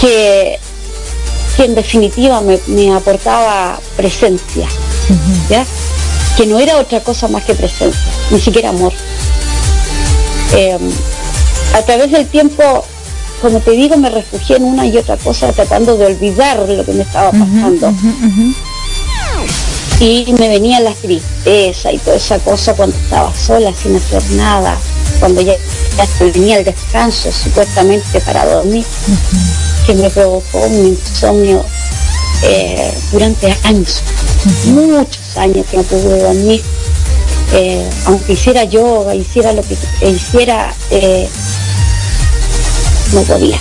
[0.01, 0.59] que,
[1.57, 4.67] que en definitiva me, aportaba presencia,
[5.49, 5.65] ¿ya?
[6.37, 8.93] que no era otra cosa más que presencia, ni siquiera amor
[11.75, 12.63] a través del tiempo,
[13.41, 16.93] como te digo, me refugié en una y otra cosa tratando de olvidar lo que
[16.93, 17.93] me estaba pasando.
[20.01, 24.77] Y me venía la tristeza y toda esa cosa cuando estaba sola, sin hacer nada,
[25.21, 25.55] cuando ya,
[26.19, 28.85] venía el descanso supuestamente para dormir,
[29.87, 31.65] que me provocó un insomnio
[32.43, 34.03] eh, durante años,
[34.65, 36.63] muchos años que no pude dormir.
[37.55, 39.77] Eh, aunque hiciera yoga, hiciera lo que
[40.09, 41.29] hiciera, eh,
[43.13, 43.59] no podía,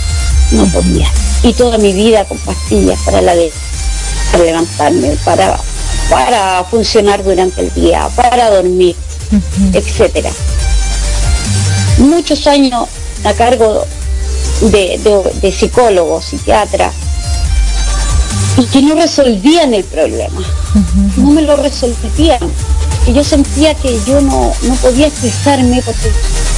[0.51, 1.07] no podía.
[1.43, 3.51] Y toda mi vida con pastillas para la de
[4.31, 5.59] para levantarme, para,
[6.09, 8.95] para funcionar durante el día, para dormir,
[9.73, 10.29] etcétera.
[11.97, 12.87] Muchos años
[13.23, 13.85] a cargo
[14.61, 16.93] de, de, psicólogos, psiquiatras,
[18.57, 20.41] y que no resolvían el problema,
[21.17, 22.39] no me lo resolvían.
[23.07, 26.11] Y yo sentía que yo no, no podía expresarme porque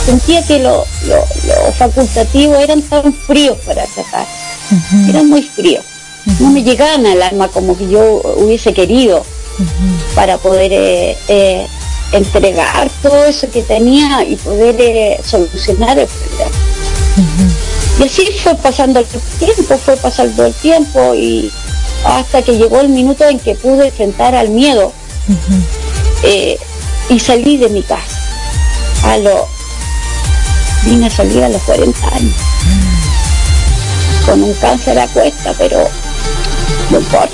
[0.05, 0.85] sentía que lo,
[1.77, 4.27] facultativo eran tan fríos para tratar,
[5.07, 5.83] eran muy fríos,
[6.39, 9.23] no me llegaban al alma como que yo hubiese querido
[10.15, 11.67] para poder eh, eh,
[12.11, 16.51] entregar todo eso que tenía y poder eh, solucionar el problema.
[17.99, 21.51] Y así fue pasando el tiempo, fue pasando el tiempo y
[22.05, 24.91] hasta que llegó el minuto en que pude enfrentar al miedo.
[27.09, 28.17] Y salí de mi casa.
[29.03, 29.47] A lo,
[30.85, 32.35] vine a salir a los 40 años.
[34.25, 35.89] Con un cáncer a cuesta, pero
[36.89, 37.29] no importa.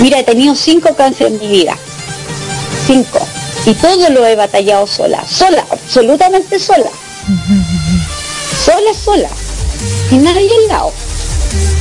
[0.00, 1.76] Mira, he tenido cinco cánceres en mi vida.
[2.86, 3.18] Cinco.
[3.66, 5.24] Y todo lo he batallado sola.
[5.26, 6.90] Sola, absolutamente sola.
[8.64, 9.28] Sola, sola.
[10.10, 10.92] Y nadie al lado.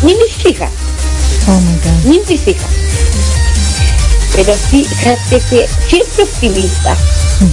[0.03, 0.71] Ni mis hijas.
[1.47, 1.59] Oh
[2.05, 2.69] Ni mis hijas.
[4.35, 6.95] Pero fíjate que siempre optimista.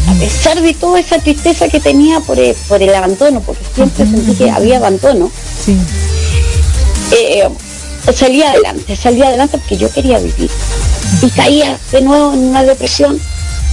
[0.08, 4.06] A pesar de toda esa tristeza que tenía por el, por el abandono, porque siempre
[4.06, 5.30] sentí que había abandono.
[5.64, 5.76] Sí.
[7.12, 7.48] Eh,
[8.12, 10.50] salía adelante, salía adelante porque yo quería vivir.
[11.22, 13.20] Y caía de nuevo en una depresión,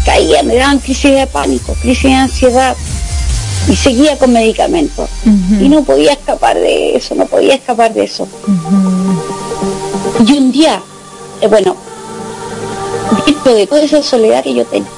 [0.06, 2.76] caía, me daban crisis de pánico, crisis de ansiedad,
[3.67, 5.10] y seguía con medicamentos.
[5.26, 8.28] Y no podía escapar de eso, no podía escapar de eso.
[10.26, 10.82] Y un día,
[11.41, 11.76] eh, bueno,
[13.26, 14.89] dentro de toda esa soledad que yo tenía,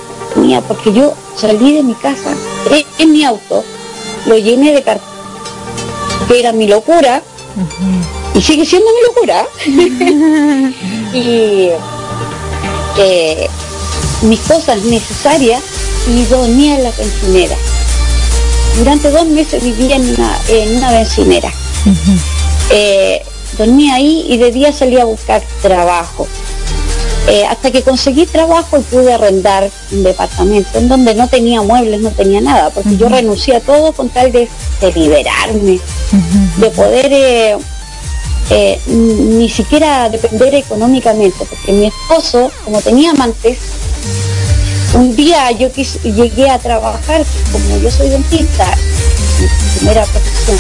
[0.67, 2.34] porque yo salí de mi casa
[2.98, 3.63] en, mi auto,
[4.26, 5.08] lo llené de cartas,
[6.28, 7.22] que era mi locura,
[8.34, 9.46] y sigue siendo mi locura.
[11.13, 11.69] y
[12.98, 13.50] eh,
[14.24, 15.62] mis cosas necesarias
[16.08, 17.56] y dormía en la bencinera.
[18.78, 21.52] Durante dos meses vivía en una, en una bencinera.
[22.69, 23.22] Eh,
[23.58, 26.28] dormía ahí y de día salía a buscar trabajo.
[27.27, 32.01] Eh, hasta que conseguí trabajo y pude arrendar un departamento en donde no tenía muebles,
[32.01, 34.49] no tenía nada, porque yo renuncié a todo con tal de,
[34.93, 35.79] liberarme,
[36.57, 37.57] de poder
[38.49, 43.57] eh, ni siquiera depender económicamente, porque mi esposo, como tenía amantes,
[44.93, 45.69] un día yo
[46.03, 48.65] llegué a trabajar, como yo soy dentista,
[49.39, 50.59] mi primera profesión,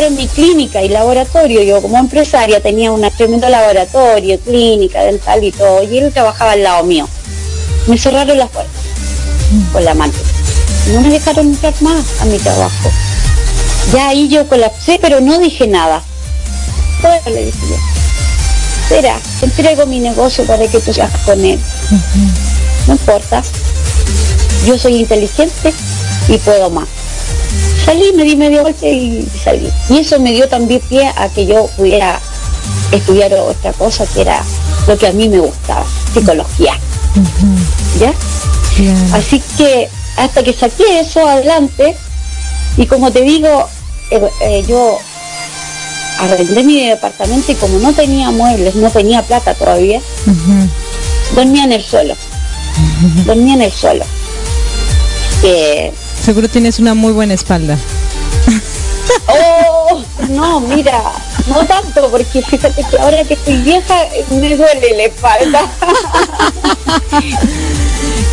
[0.00, 5.52] en mi clínica y laboratorio, yo como empresaria tenía un tremendo laboratorio, clínica, dental y
[5.52, 7.08] todo, y él trabajaba al lado mío.
[7.86, 8.72] Me cerraron las puertas
[9.72, 10.18] con la amante.
[10.92, 12.90] No me dejaron entrar más a mi trabajo.
[13.92, 16.02] Ya ahí yo colapsé, pero no dije nada
[17.30, 17.76] le dije yo.
[18.82, 21.58] Espera, entrego mi negocio para que tú seas con él.
[22.86, 23.42] No importa.
[24.66, 25.72] Yo soy inteligente
[26.28, 26.88] y puedo más.
[27.84, 29.68] Salí, me di medio golpe y salí.
[29.88, 32.20] Y eso me dio también pie a que yo pudiera
[32.92, 34.42] estudiar otra cosa que era
[34.86, 36.78] lo que a mí me gustaba, psicología.
[37.98, 38.12] ¿Ya?
[39.12, 41.96] Así que hasta que saqué eso adelante,
[42.76, 43.68] y como te digo,
[44.10, 44.98] eh, eh, yo
[46.18, 50.00] arrendé mi departamento y como no tenía muebles, no tenía plata todavía,
[51.34, 52.14] dormía en el suelo.
[53.26, 54.04] Dormía en el suelo.
[56.24, 57.78] Seguro tienes una muy buena espalda.
[59.26, 61.00] Oh, no, mira,
[61.46, 63.94] no tanto, porque fíjate que ahora que estoy vieja
[64.30, 65.70] me duele la espalda.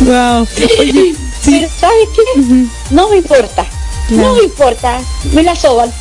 [0.00, 0.46] wow.
[1.44, 2.66] Pero ¿sabes qué?
[2.90, 3.66] No me importa.
[4.10, 5.00] No me importa.
[5.32, 5.92] Me la soban.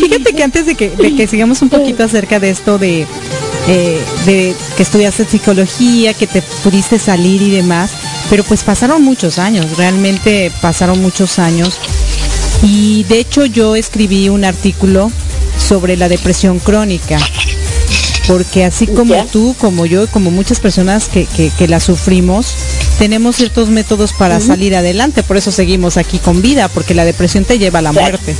[0.00, 3.06] Fíjate que antes de que, sigamos un poquito acerca de esto de,
[3.66, 7.92] eh, de que estudiaste psicología, que te pudiste salir y demás,
[8.30, 11.78] pero pues pasaron muchos años, realmente pasaron muchos años.
[12.62, 15.10] Y de hecho yo escribí un artículo
[15.58, 17.18] sobre la depresión crónica,
[18.26, 22.54] porque así como tú, como yo, como muchas personas que, que la sufrimos,
[22.98, 27.44] tenemos ciertos métodos para salir adelante, por eso seguimos aquí con vida, porque la depresión
[27.44, 28.36] te lleva a la muerte.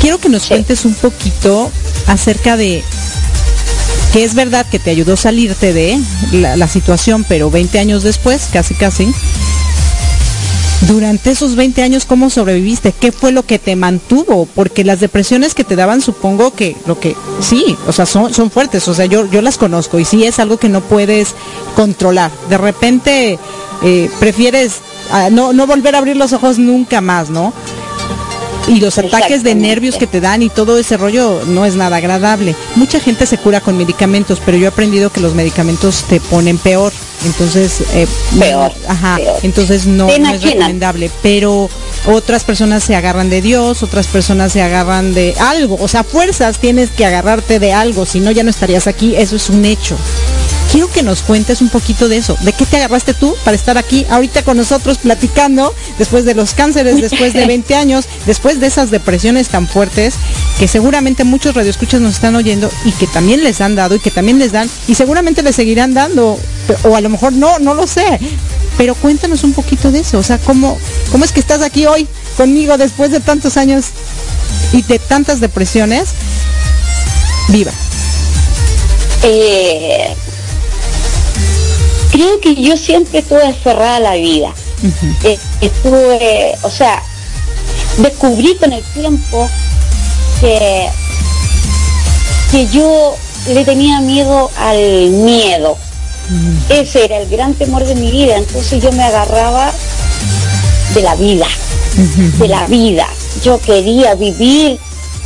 [0.00, 1.72] Quiero que nos cuentes un poquito
[2.06, 2.84] acerca de
[4.12, 5.98] que es verdad que te ayudó a salirte de
[6.32, 9.12] la, situación, pero 20 años después, casi casi,
[10.82, 12.92] durante esos 20 años, ¿cómo sobreviviste?
[12.92, 14.46] ¿Qué fue lo que te mantuvo?
[14.54, 18.50] Porque las depresiones que te daban, supongo que lo que sí, o sea, son, son
[18.50, 21.34] fuertes, o sea, yo, yo las conozco y sí es algo que no puedes
[21.74, 22.30] controlar.
[22.48, 23.38] De repente
[23.82, 24.76] eh, prefieres
[25.10, 27.52] ah, no, no volver a abrir los ojos nunca más, ¿no?
[28.68, 31.96] Y los ataques de nervios que te dan y todo ese rollo no es nada
[31.96, 32.54] agradable.
[32.76, 36.58] Mucha gente se cura con medicamentos, pero yo he aprendido que los medicamentos te ponen
[36.58, 36.92] peor.
[37.24, 38.06] Entonces, eh,
[38.38, 38.72] peor.
[38.86, 41.10] Ajá, entonces no, es recomendable.
[41.22, 41.68] Pero
[42.06, 45.76] otras personas se agarran de Dios, otras personas se agarran de algo.
[45.80, 49.16] O sea, fuerzas tienes que agarrarte de algo, si no ya no estarías aquí.
[49.16, 49.96] Eso es un hecho
[50.70, 52.36] quiero que nos cuentes un poquito de eso.
[52.40, 56.54] ¿De qué te agarraste tú para estar aquí ahorita con nosotros platicando después de los
[56.54, 60.14] cánceres, después de 20 años, después de esas depresiones tan fuertes
[60.58, 64.10] que seguramente muchos radioescuchas nos están oyendo y que también les han dado y que
[64.10, 66.38] también les dan y seguramente les seguirán dando
[66.84, 68.18] o a lo mejor no, no lo sé.
[68.76, 70.78] Pero cuéntanos un poquito de eso, o sea, ¿cómo,
[71.10, 72.06] cómo es que estás aquí hoy
[72.36, 73.86] conmigo después de tantos años
[74.72, 76.10] y de tantas depresiones?
[77.48, 77.72] Viva.
[79.22, 80.14] Eh,
[82.10, 84.52] creo que yo siempre estuve aferrada a la vida.
[85.24, 87.02] Eh, estuve, o sea,
[87.98, 89.48] descubrí con el tiempo
[90.40, 90.88] que,
[92.50, 93.16] que yo
[93.48, 95.76] le tenía miedo al miedo.
[96.68, 98.36] Ese era el gran temor de mi vida.
[98.36, 99.72] Entonces yo me agarraba
[100.94, 101.46] de la vida,
[102.38, 103.06] de la vida.
[103.42, 104.78] Yo quería vivir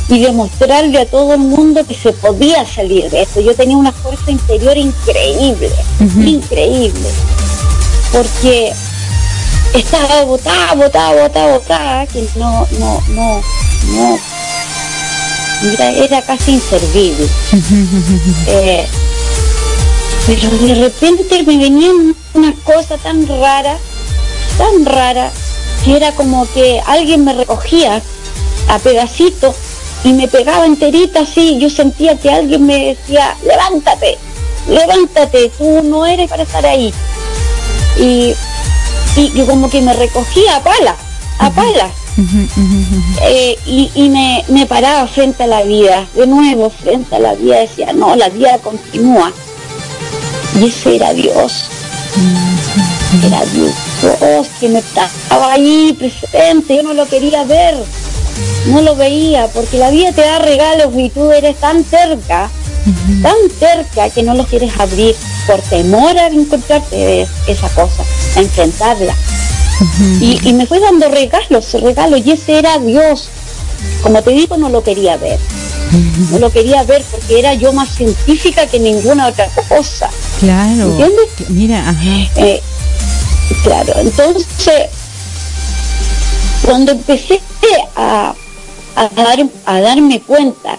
[0.09, 3.39] y demostrarle a todo el mundo que se podía salir de esto.
[3.41, 7.09] Yo tenía una fuerza interior increíble, increíble,
[8.11, 8.73] porque
[9.73, 13.41] estaba botada, botada, botada, botada, que no, no, no,
[13.87, 14.19] no,
[15.63, 17.27] mira, era casi inservible.
[18.47, 18.87] Eh,
[20.25, 23.77] pero de repente me venían una cosa tan rara,
[24.57, 25.31] tan rara,
[25.83, 28.01] que era como que alguien me recogía
[28.69, 29.55] a pedacitos
[30.03, 34.17] y me pegaba enterita así, yo sentía que alguien me decía, levántate,
[34.67, 36.93] levántate, tú no eres para estar ahí.
[37.97, 38.33] Y,
[39.15, 40.95] y yo como que me recogía a pala,
[41.39, 41.89] a pala.
[43.23, 47.59] Eh, y, me, me, paraba frente a la vida, de nuevo frente a la vida,
[47.59, 49.31] decía, no, la vida continúa.
[50.59, 51.69] Y ese era Dios.
[53.25, 57.75] Era Dios que me estaba ahí presente, yo no lo quería ver
[58.67, 62.49] no lo veía, porque la vida te da regalos y tú eres tan cerca,
[63.21, 65.15] tan cerca que no los quieres abrir
[65.47, 68.03] por temor a encontrarte esa cosa,
[68.35, 69.15] a enfrentarla.
[70.21, 73.29] y, me fue dando regalos, regalos, y ese era Dios.
[74.01, 75.39] Como te digo, no lo quería ver.
[76.31, 80.09] No lo quería ver porque era yo más científica que ninguna otra cosa.
[80.39, 80.91] Claro.
[80.91, 81.49] ¿Entiendes?
[81.49, 82.01] Mira, ajá.
[82.37, 82.61] Eh,
[83.63, 84.89] claro, entonces,
[86.63, 87.41] cuando empecé
[87.95, 88.33] a,
[88.95, 90.77] a, darme cuenta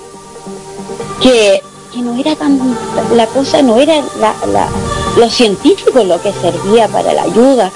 [1.21, 1.63] que,
[1.97, 2.77] no era tan,
[3.15, 4.69] la cosa no era la,
[5.17, 7.71] lo científico lo que servía para la ayuda.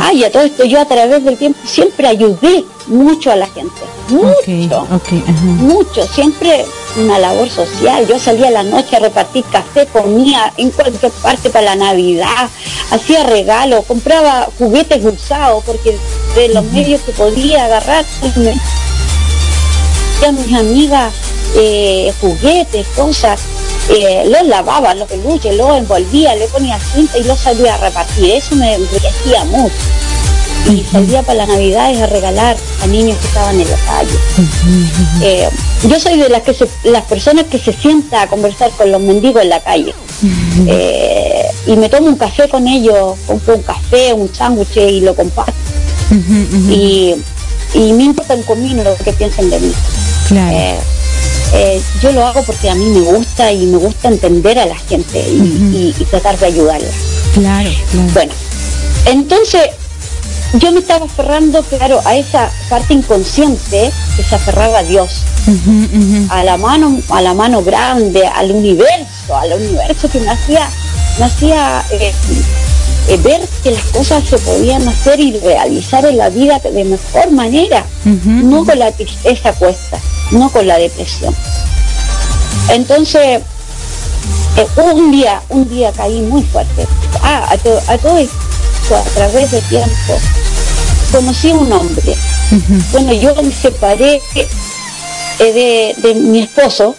[0.00, 3.80] Ay, a todo esto yo a través del tiempo siempre ayudé mucho a la gente,
[4.08, 4.86] mucho,
[5.38, 6.66] mucho, siempre
[6.96, 8.06] una labor social.
[8.06, 12.48] Yo salía a la noche a repartir café, comía en cualquier parte para la Navidad,
[12.90, 15.96] hacía regalos, compraba juguetes usados porque
[16.34, 18.04] de los medios que podía agarrar
[20.26, 21.12] a mis amigas
[21.54, 23.40] eh, juguetes, cosas,
[23.88, 28.32] eh, los lavaba, los peluches, los envolvía, le ponía cinta y los salía a repartir.
[28.32, 29.74] Eso me enriquecía mucho.
[30.70, 34.18] Y salía para las navidades a regalar a niños que estaban en la calle.
[35.22, 35.48] Eh,
[35.88, 36.54] yo soy de las que
[36.84, 39.94] las personas que se sienta a conversar con los mendigos en la calle.
[41.66, 45.52] y me tomo un café con ellos, compro un café, un sándwich y lo comparto.
[46.70, 47.14] y,
[47.74, 49.72] y me importa un comino lo que piensen de mí.
[50.32, 50.78] Eh,
[51.54, 54.76] eh, yo lo hago porque a mí me gusta y me gusta entender a la
[54.76, 56.88] gente y, tratar de ayudarla.
[57.34, 57.70] Claro,
[58.14, 58.32] Bueno,
[59.04, 59.62] entonces
[60.58, 65.22] yo me estaba aferrando, claro, a esa parte inconsciente que se aferraba a Dios,
[66.30, 70.68] a la mano, a la mano grande, al universo, al universo que me hacía,
[71.18, 72.12] me hacía eh,
[73.22, 77.84] ver que las cosas se podían hacer y realizar en la vida de mejor manera,
[78.04, 79.98] no con la tristeza cuesta
[80.30, 81.34] no con la depresión.
[82.70, 83.40] Entonces,
[84.56, 86.86] eh, un día, un día caí muy fuerte.
[87.22, 90.18] Ah, a, todo esto, a través del tiempo,
[91.12, 92.14] conocí a un hombre.
[92.92, 94.20] Bueno, yo me separé
[95.38, 96.96] eh, de, mi esposo,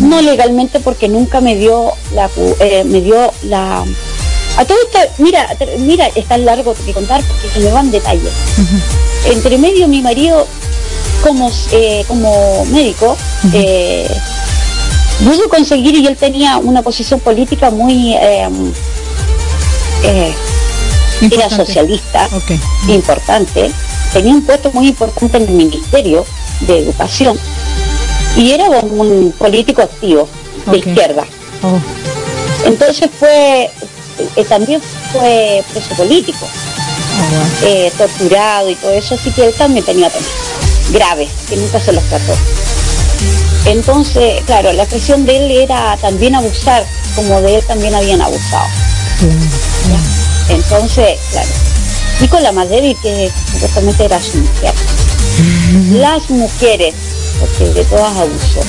[0.00, 2.28] no legalmente porque nunca me dio la,
[2.60, 3.84] eh, me dio la,
[4.56, 5.48] a todo esto, mira,
[5.78, 8.32] mira, es tan largo que contar porque se me van detalles.
[9.26, 10.46] Entre medio mi marido
[11.22, 13.16] como, eh, como médico,
[13.52, 14.10] eh,
[15.24, 18.14] pudo conseguir y él tenía una posición política muy
[21.20, 22.28] eh, era socialista
[22.88, 23.70] importante
[24.12, 26.24] tenía un puesto muy importante en el ministerio
[26.60, 27.38] de educación
[28.36, 30.28] y era un político activo
[30.66, 31.24] de izquierda.
[31.62, 31.78] Oh.
[32.66, 33.70] entonces fue
[34.48, 34.80] también
[35.12, 40.28] fue preso político oh, torturado y todo eso así que él también tenía temor
[40.92, 42.32] graves, que nunca se los trató.
[43.66, 48.66] Entonces, claro, la expresión de él era también abusar, como de él también habían abusado.
[50.50, 51.48] Entonces, claro.
[52.20, 54.74] Y con la más débil que supuestamente era su mujer.
[55.92, 56.94] Las mujeres,
[57.38, 58.60] porque de todas abusó.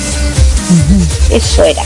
[1.30, 1.84] Eso era.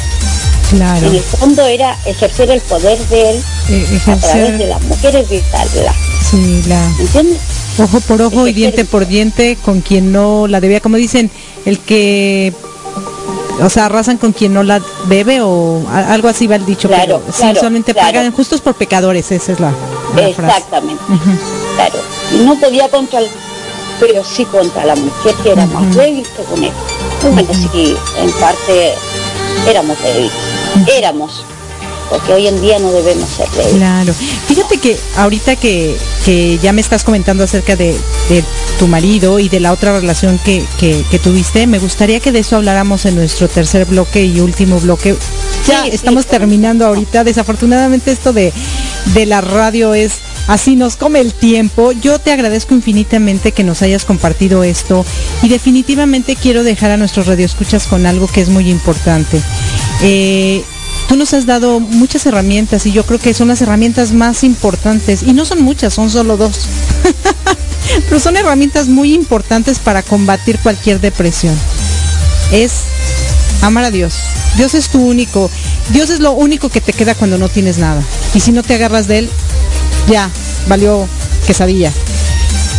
[0.70, 1.08] Claro.
[1.08, 5.26] En el fondo era ejercer el poder de él eh, a través de las mujeres
[5.30, 5.94] evitarla.
[6.30, 6.84] Sí, la...
[7.00, 7.40] ¿Entiendes?
[7.78, 11.30] Ojo por ojo y diente por diente con quien no la debía, como dicen,
[11.66, 12.54] el que
[13.62, 16.88] o sea, arrasan con quien no la debe o algo así va el dicho.
[16.88, 19.72] Claro, pero solamente pagan justos por pecadores, esa es la,
[20.18, 21.04] Exactamente,
[21.76, 22.00] claro.
[22.44, 23.28] No podía contra el,
[24.00, 26.72] pero sí contra la mujer que era más débil que con él.
[27.32, 28.94] Bueno, sí, en parte
[29.68, 30.32] éramos débiles,
[30.96, 31.46] éramos
[32.10, 33.76] porque hoy en día no debemos ser débiles.
[33.76, 34.14] Claro.
[34.48, 35.98] Fíjate que ahorita que,
[36.62, 37.96] ya me estás comentando acerca de,
[38.80, 40.64] tu marido y de la otra relación que,
[41.24, 45.16] tuviste, me gustaría que de eso habláramos en nuestro tercer bloque y último bloque.
[45.68, 47.24] Ya estamos terminando ahorita.
[47.24, 48.54] Desafortunadamente esto de,
[49.14, 51.92] de la radio es así nos come el tiempo.
[51.92, 55.06] Yo te agradezco infinitamente que nos hayas compartido esto
[55.42, 59.42] y definitivamente quiero dejar a nuestros radioescuchas con algo que es muy importante.
[60.02, 60.64] Eh,
[61.08, 65.24] tú nos has dado muchas herramientas y yo creo que son las herramientas más importantes
[65.24, 66.62] y no son muchas, son solo dos.
[68.10, 71.56] Pero son herramientas muy importantes para combatir cualquier depresión.
[72.52, 72.84] Es
[73.62, 74.16] amar a Dios.
[74.58, 75.50] Dios es tu único.
[75.92, 78.02] Dios es lo único que te queda cuando no tienes nada.
[78.34, 79.30] Y si no te agarras de Él,
[80.10, 80.30] ya,
[80.68, 81.08] valió
[81.46, 81.92] quesadilla.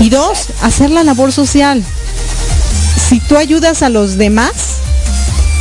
[0.01, 1.83] Y dos, hacer la labor social.
[3.09, 4.53] Si tú ayudas a los demás,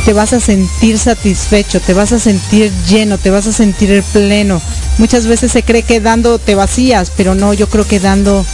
[0.06, 4.62] te vas a sentir satisfecho, te vas a sentir lleno, te vas a sentir pleno.
[4.98, 8.46] Muchas veces se cree que dando te vacías, pero no, yo creo que dando,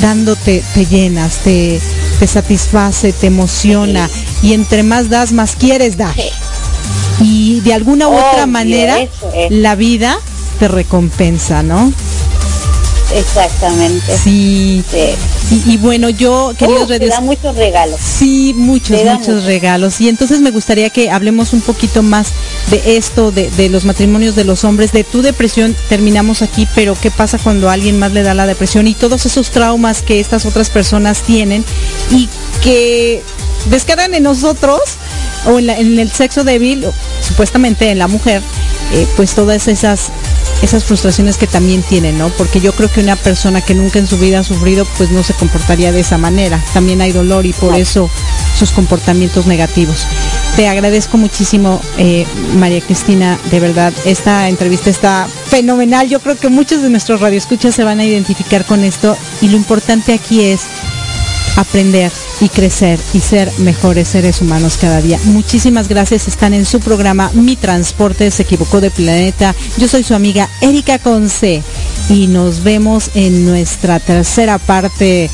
[0.00, 1.80] dándote te llenas, te,
[2.20, 4.08] te satisface, te emociona
[4.40, 6.14] y entre más das, más quieres dar.
[7.18, 8.96] Y de alguna u otra manera
[9.50, 10.16] la vida
[10.60, 11.92] te recompensa, ¿no?
[13.14, 14.16] Exactamente.
[14.16, 14.82] Sí.
[15.66, 18.00] Y, bueno, yo, queridos uh, da muchos regalos.
[18.00, 20.00] Sí, muchos, muchos regalos.
[20.00, 22.28] Y entonces me gustaría que hablemos un poquito más
[22.70, 25.76] de esto, de, de, los matrimonios de los hombres, de tu depresión.
[25.88, 28.88] Terminamos aquí, pero ¿qué pasa cuando a alguien más le da la depresión?
[28.88, 31.64] Y todos esos traumas que estas otras personas tienen
[32.10, 32.28] y
[32.62, 33.22] que
[33.66, 34.80] descargan en nosotros
[35.46, 36.86] o en, en el sexo débil,
[37.22, 38.42] supuestamente en la mujer,
[38.92, 40.10] eh, pues todas esas
[40.64, 42.30] esas frustraciones que también tienen, ¿no?
[42.30, 45.22] Porque yo creo que una persona que nunca en su vida ha sufrido, pues no
[45.22, 46.62] se comportaría de esa manera.
[46.72, 48.10] También hay dolor y por eso
[48.58, 50.06] sus comportamientos negativos.
[50.56, 53.92] Te agradezco muchísimo, eh, María Cristina, de verdad.
[54.06, 56.08] Esta entrevista está fenomenal.
[56.08, 59.56] Yo creo que muchos de nuestros radioescuchas se van a identificar con esto y lo
[59.56, 60.62] importante aquí es
[61.56, 65.18] aprender y crecer y ser mejores seres humanos cada día.
[65.24, 66.28] Muchísimas gracias.
[66.28, 69.54] Están en su programa Mi Transporte se equivocó de planeta.
[69.76, 71.62] Yo soy su amiga Erika Conce
[72.08, 75.30] y nos vemos en nuestra tercera parte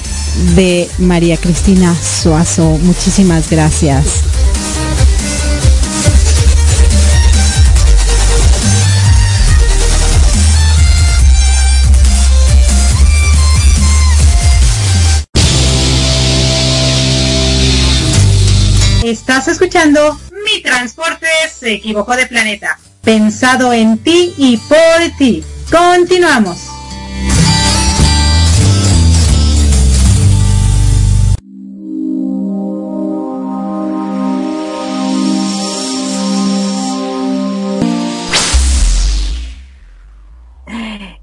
[0.55, 2.79] de María Cristina Suazo.
[2.83, 4.23] Muchísimas gracias.
[19.73, 22.77] Mi Transporte se equivocó de planeta.
[23.05, 25.45] Pensado en ti y por ti.
[25.71, 26.59] Continuamos.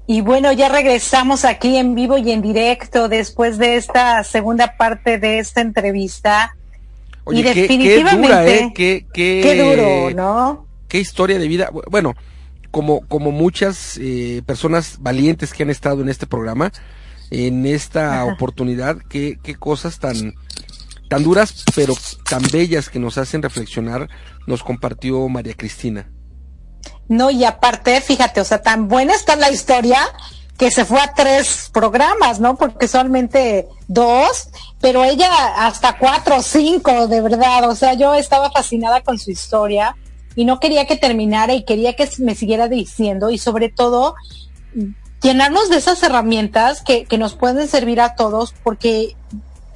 [0.06, 5.18] Y bueno, ya regresamos aquí en vivo y en directo después de esta segunda parte
[5.18, 6.56] de esta entrevista
[7.30, 10.66] y definitivamente, qué qué, qué, duro, ¿no?
[10.88, 11.70] Qué historia de vida.
[11.90, 12.14] Bueno,
[12.70, 16.72] como, como muchas eh, personas valientes que han estado en este programa,
[17.30, 20.34] en esta oportunidad, qué, qué cosas tan,
[21.08, 21.94] tan duras, pero
[22.28, 24.08] tan bellas que nos hacen reflexionar,
[24.46, 26.10] nos compartió María Cristina.
[27.08, 29.98] No, y aparte, fíjate, o sea, tan buena está la historia
[30.58, 32.56] que se fue a tres programas, ¿no?
[32.56, 34.48] Porque solamente dos,
[34.80, 37.70] pero ella hasta cuatro o cinco, de verdad.
[37.70, 39.94] O sea, yo estaba fascinada con su historia
[40.34, 44.16] y no quería que terminara y quería que me siguiera diciendo y sobre todo
[45.22, 49.16] llenarnos de esas herramientas que, que nos pueden servir a todos porque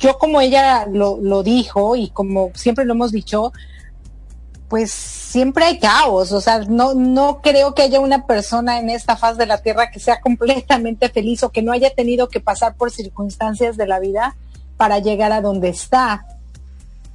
[0.01, 3.53] yo como ella lo, lo dijo y como siempre lo hemos dicho,
[4.73, 9.18] pues siempre hay caos, o sea, no, no creo que haya una persona en esta
[9.18, 12.75] faz de la tierra que sea completamente feliz o que no haya tenido que pasar
[12.77, 14.35] por circunstancias de la vida
[14.79, 16.25] para llegar a donde está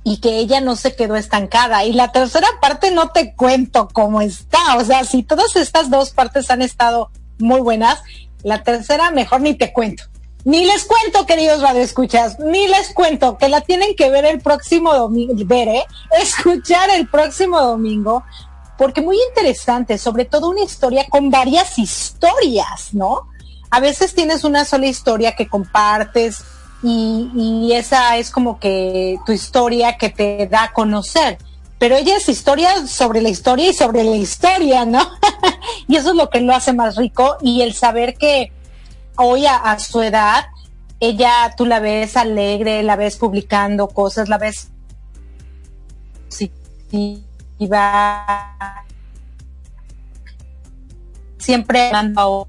[0.03, 1.84] y que ella no se quedó estancada.
[1.84, 6.12] Y la tercera parte no te cuento cómo está, o sea, si todas estas dos
[6.12, 8.03] partes han estado muy buenas,
[8.43, 10.03] la tercera mejor ni te cuento.
[10.46, 14.94] Ni les cuento, queridos radioescuchas, ni les cuento que la tienen que ver el próximo
[14.94, 15.86] domingo, ver, ¿eh?
[16.22, 18.24] escuchar el próximo domingo,
[18.78, 23.28] porque muy interesante, sobre todo una historia con varias historias, ¿no?
[23.70, 26.44] A veces tienes una sola historia que compartes
[26.82, 31.38] y, y esa es como que tu historia que te da a conocer
[31.80, 35.00] pero ella es historia sobre la historia y sobre la historia, ¿no?
[35.88, 38.52] y eso es lo que lo hace más rico y el saber que
[39.18, 40.45] hoy a, su edad,
[40.99, 44.70] ella tú la ves alegre, la ves publicando cosas, la ves
[46.28, 47.26] positiva,
[51.38, 52.47] siempre no,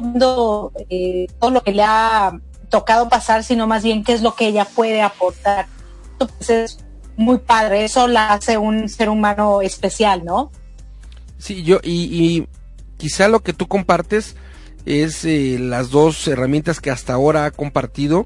[0.00, 2.38] no eh, todo lo que le ha
[2.68, 5.66] tocado pasar, sino más bien qué es lo que ella puede aportar.
[6.12, 6.78] Entonces,
[7.16, 10.50] muy padre, eso la hace un ser humano especial, ¿no?
[11.38, 12.46] Sí, yo, y,
[12.96, 14.36] quizá lo que tú compartes
[14.86, 18.24] es eh, las dos herramientas que hasta ahora ha compartido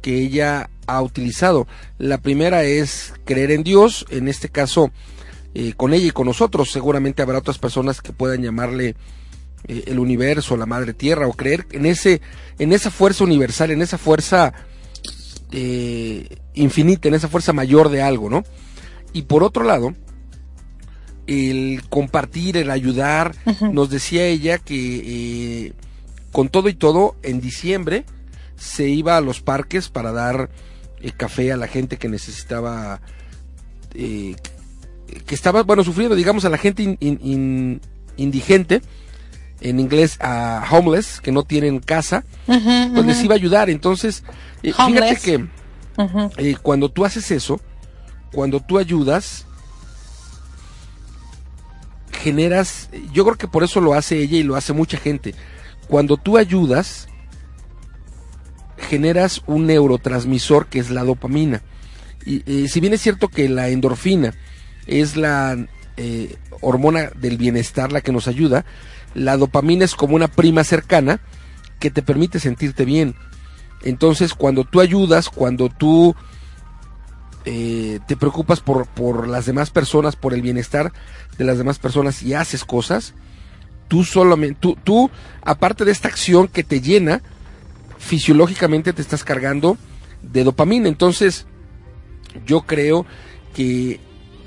[0.00, 1.66] que ella ha utilizado.
[1.98, 4.92] La primera es creer en Dios, en este caso
[5.52, 6.70] eh, con ella y con nosotros.
[6.70, 8.94] Seguramente habrá otras personas que puedan llamarle
[9.66, 12.22] eh, el universo, la madre tierra, o creer en ese,
[12.58, 14.54] en esa fuerza universal, en esa fuerza
[16.54, 18.44] infinita, en esa fuerza mayor de algo, ¿no?
[19.12, 19.96] Y por otro lado,
[21.30, 23.34] el compartir, el ayudar,
[23.72, 25.72] nos decía ella que eh,
[26.32, 28.04] con todo y todo, en diciembre
[28.56, 30.50] se iba a los parques para dar
[31.00, 33.00] eh, café a la gente que necesitaba,
[33.92, 34.36] que
[35.34, 36.98] estaba, bueno, sufriendo, digamos, a la gente
[38.16, 38.82] indigente,
[39.60, 43.70] en inglés a homeless, que no tienen casa, pues les iba a ayudar.
[43.70, 44.24] Entonces,
[44.62, 45.46] eh, fíjate que
[46.38, 47.60] eh, cuando tú haces eso,
[48.32, 49.46] cuando tú ayudas,
[52.22, 55.34] generas, yo creo que por eso lo hace ella y lo hace mucha gente.
[55.88, 57.08] Cuando tú ayudas,
[58.76, 61.62] generas un neurotransmisor que es la dopamina.
[62.24, 64.34] Y eh, si bien es cierto que la endorfina
[64.86, 65.56] es la
[66.62, 68.64] hormona del bienestar la que nos ayuda,
[69.14, 71.20] la dopamina es como una prima cercana
[71.78, 73.16] que te permite sentirte bien.
[73.82, 76.14] Entonces, cuando tú ayudas, cuando tú
[77.44, 80.92] eh, te preocupas por, por, las demás personas, por el bienestar
[81.38, 83.14] de las demás personas y haces cosas,
[83.88, 85.10] tú solamente, tú, tú,
[85.42, 87.22] aparte de esta acción que te llena,
[87.98, 89.78] fisiológicamente te estás cargando
[90.22, 90.88] de dopamina.
[90.88, 91.46] Entonces,
[92.46, 93.06] yo creo
[93.54, 94.00] que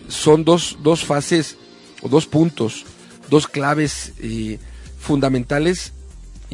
[0.07, 1.57] son dos, dos fases
[2.01, 2.85] o dos puntos
[3.33, 4.59] dos claves eh,
[4.99, 5.93] fundamentales.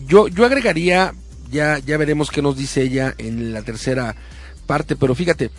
[0.07, 1.13] Yo, yo agregaría,
[1.51, 4.15] ya, ya veremos qué nos dice ella en la tercera
[4.65, 5.51] parte, pero fíjate,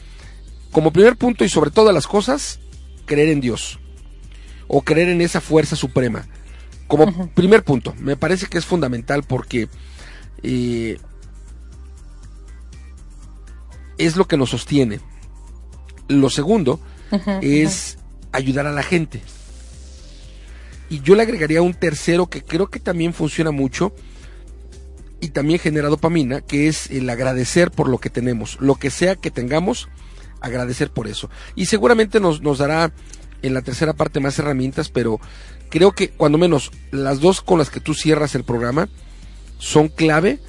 [0.73, 2.61] como primer punto y sobre todas las cosas,
[3.07, 3.79] creer en Dios
[4.69, 6.27] o creer en esa fuerza suprema.
[6.87, 9.69] Como primer punto, me parece que es fundamental porque
[10.43, 10.99] eh,
[13.99, 15.01] es lo que nos sostiene.
[16.09, 16.81] Lo segundo
[17.43, 17.99] es
[18.33, 19.23] ayudar a la gente.
[20.89, 23.95] Y yo le agregaría un tercero que creo que también funciona mucho
[25.21, 28.59] y también genera dopamina, que es el agradecer por lo que tenemos.
[28.61, 29.89] Lo que sea que tengamos,
[30.41, 31.31] agradecer por eso.
[31.55, 32.93] Y seguramente nos, nos dará
[33.43, 35.21] en la tercera parte más herramientas, pero
[35.71, 38.89] creo que cuando menos las dos con las que tú cierras el programa
[39.59, 40.41] son clave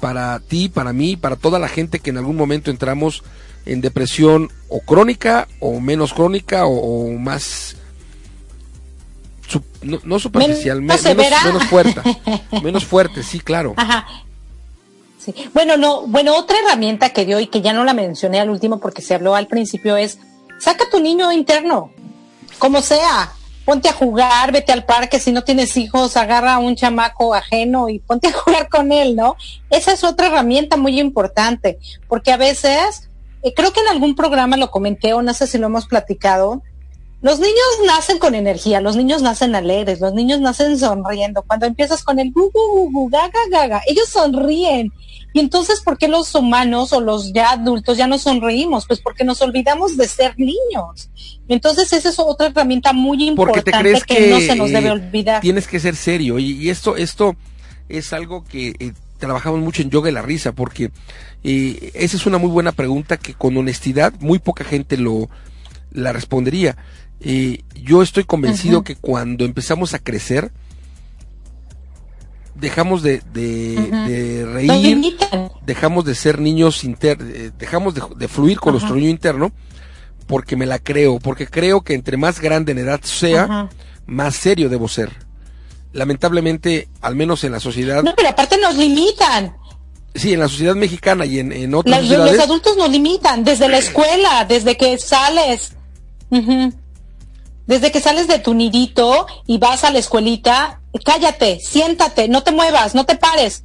[0.00, 3.22] para ti, para mí, para toda la gente que en algún momento entramos
[3.66, 7.76] en depresión o crónica o menos crónica o más
[9.82, 11.00] no, superficial, menos,
[11.68, 12.00] fuerte,
[12.62, 13.74] menos fuerte, sí, claro.
[15.24, 15.32] Sí.
[15.54, 18.80] Bueno, no, bueno, otra herramienta que dio y que ya no la mencioné al último
[18.80, 20.18] porque se habló al principio es
[20.58, 21.92] saca tu niño interno,
[22.58, 23.32] como sea,
[23.64, 27.88] ponte a jugar, vete al parque, si no tienes hijos, agarra a un chamaco ajeno
[27.88, 29.36] y ponte a jugar con él, ¿no?
[29.70, 33.08] Esa es otra herramienta muy importante, porque a veces,
[33.42, 36.62] eh, creo que en algún programa lo comenté o no sé si lo hemos platicado,
[37.22, 37.56] los niños
[37.86, 41.42] nacen con energía, los niños nacen alegres, los niños nacen sonriendo.
[41.42, 44.92] Cuando empiezas con el gu, gu, gu, gaga, gaga, ellos sonríen.
[45.32, 48.86] Y entonces, ¿por qué los humanos o los ya adultos ya no sonreímos?
[48.86, 51.10] Pues porque nos olvidamos de ser niños.
[51.46, 53.70] Entonces, esa es otra herramienta muy importante
[54.04, 55.40] que, no se nos debe olvidar.
[55.40, 56.40] Tienes que ser serio.
[56.40, 57.36] Y, esto, esto
[57.88, 60.90] es algo que eh, trabajamos mucho en yoga y la risa, porque
[61.44, 65.30] eh, esa es una muy buena pregunta que con honestidad muy poca gente lo
[65.94, 66.76] la respondería
[67.74, 70.50] yo estoy convencido que cuando empezamos a crecer,
[72.54, 73.22] dejamos de,
[74.52, 75.16] reír,
[75.64, 79.52] dejamos de ser niños internos, eh, dejamos de, fluir con nuestro niño interno,
[80.26, 83.68] porque me la creo, porque creo que entre más grande en edad sea,
[84.06, 85.10] más serio debo ser.
[85.92, 88.02] Lamentablemente, al menos en la sociedad.
[88.02, 89.54] No, pero aparte nos limitan.
[90.14, 93.78] Sí, en la sociedad mexicana y en, en otras Los adultos nos limitan, desde la
[93.78, 95.72] escuela, desde que sales
[97.66, 102.52] Desde que sales de tu nidito y vas a la escuelita, cállate, siéntate, no te
[102.52, 103.64] muevas, no te pares.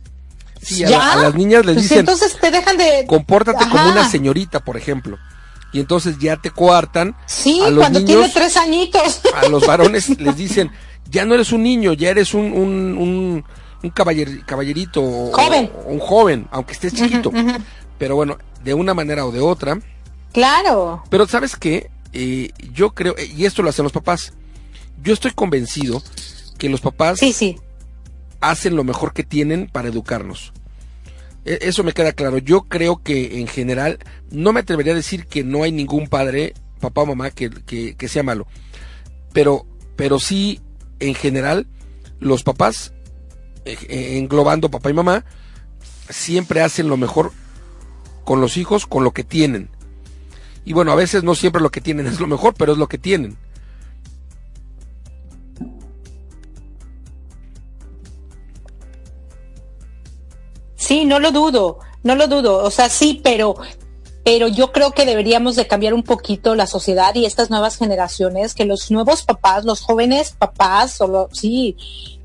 [0.62, 2.00] Sí, a, las niñas les pues dicen.
[2.00, 3.06] Entonces te dejan de.
[3.08, 5.18] Compórtate como una señorita, por ejemplo.
[5.74, 7.16] Y entonces ya te coartan.
[7.26, 9.22] Sí, cuando tiene tres añitos.
[9.36, 10.72] A los varones les dicen,
[11.10, 13.44] ya no eres un niño, ya eres un, un,
[13.84, 15.02] un, caballerito.
[15.32, 15.72] Joven.
[15.86, 17.32] O, un joven, aunque estés chiquito.
[17.98, 19.80] Pero bueno, de una manera o de otra.
[20.34, 21.04] Claro.
[21.10, 21.90] Pero ¿sabes qué?
[22.20, 24.34] Eh, yo creo, y esto lo hacen los papás.
[25.04, 26.02] Yo estoy convencido
[26.58, 27.60] que los papás sí, sí.
[28.42, 30.52] hacen lo mejor que tienen para educarnos.
[31.46, 32.40] E, eso me queda claro.
[32.40, 34.00] Yo creo que en general,
[34.32, 38.08] no me atrevería a decir que no hay ningún padre, papá o mamá, que, que
[38.08, 38.48] sea malo.
[39.32, 40.60] Pero, pero sí
[41.00, 41.68] en general,
[42.20, 42.94] los papás,
[43.66, 45.24] eh, eh, englobando papá y mamá,
[46.10, 47.32] siempre hacen lo mejor
[48.24, 49.70] con los hijos, con lo que tienen.
[50.68, 52.90] Y bueno, a veces no siempre lo que tienen es lo mejor, pero es lo
[52.90, 53.38] que tienen.
[60.76, 62.58] Sí, no lo dudo, no lo dudo.
[62.66, 63.56] O sea, sí, pero
[64.26, 68.54] pero yo creo que deberíamos de cambiar un poquito la sociedad y estas nuevas generaciones,
[68.54, 71.78] que los nuevos papás, los jóvenes papás, solo, sí,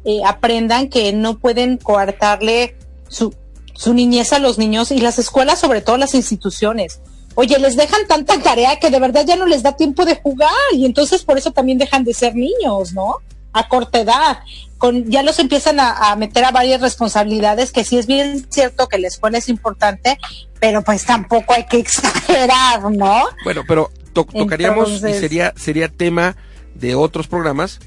[0.04, 2.76] eh, aprendan que no pueden coartarle
[3.06, 3.32] su,
[3.72, 7.00] su niñez a los niños y las escuelas, sobre todo las instituciones.
[7.34, 10.50] Oye, les dejan tanta tarea que de verdad ya no les da tiempo de jugar
[10.72, 13.16] y entonces por eso también dejan de ser niños, ¿no?
[13.52, 14.38] A corta edad
[14.90, 19.08] ya los empiezan a, meter a varias responsabilidades, que sí es bien cierto que la
[19.08, 20.18] escuela es importante,
[20.58, 23.24] pero pues tampoco hay que exagerar, ¿no?
[23.44, 26.36] Bueno, pero tocaríamos y sería, sería tema
[26.74, 27.78] de otros programas.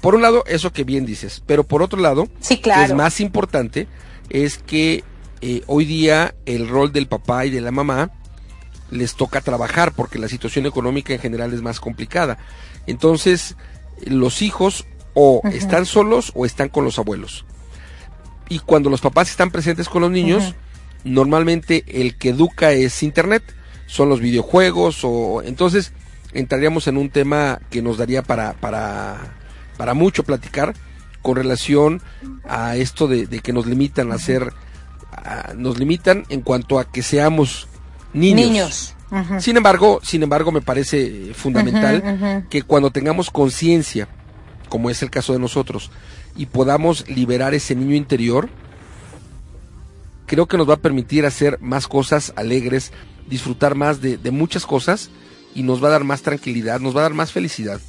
[0.00, 2.82] por un lado, eso que bien dices, pero por otro lado, sí, claro.
[2.82, 3.86] es más importante,
[4.30, 5.04] es que
[5.40, 8.10] eh, hoy día el rol del papá y de la mamá
[8.90, 12.38] les toca trabajar porque la situación económica en general es más complicada.
[12.86, 13.56] Entonces,
[14.04, 17.44] los hijos o están solos o están con los abuelos.
[18.48, 20.54] Y cuando los papás están presentes con los niños,
[21.04, 23.42] normalmente el que educa es internet,
[23.86, 25.92] son los videojuegos o entonces
[26.32, 29.36] entraríamos en un tema que nos daría para para
[29.76, 30.74] para mucho platicar
[31.22, 32.02] con relación
[32.44, 34.16] a esto de, que nos limitan a
[35.56, 37.68] nos limitan en cuanto a que seamos
[38.12, 38.94] niños.
[39.38, 44.08] Sin embargo, sin embargo me parece fundamental que cuando tengamos conciencia
[44.68, 45.90] como es el caso de nosotros,
[46.36, 48.48] y podamos liberar ese niño interior,
[50.26, 52.92] creo que nos va a permitir hacer más cosas alegres,
[53.28, 55.10] disfrutar más de, muchas cosas
[55.54, 57.80] y nos va a dar más tranquilidad, nos va a dar más felicidad.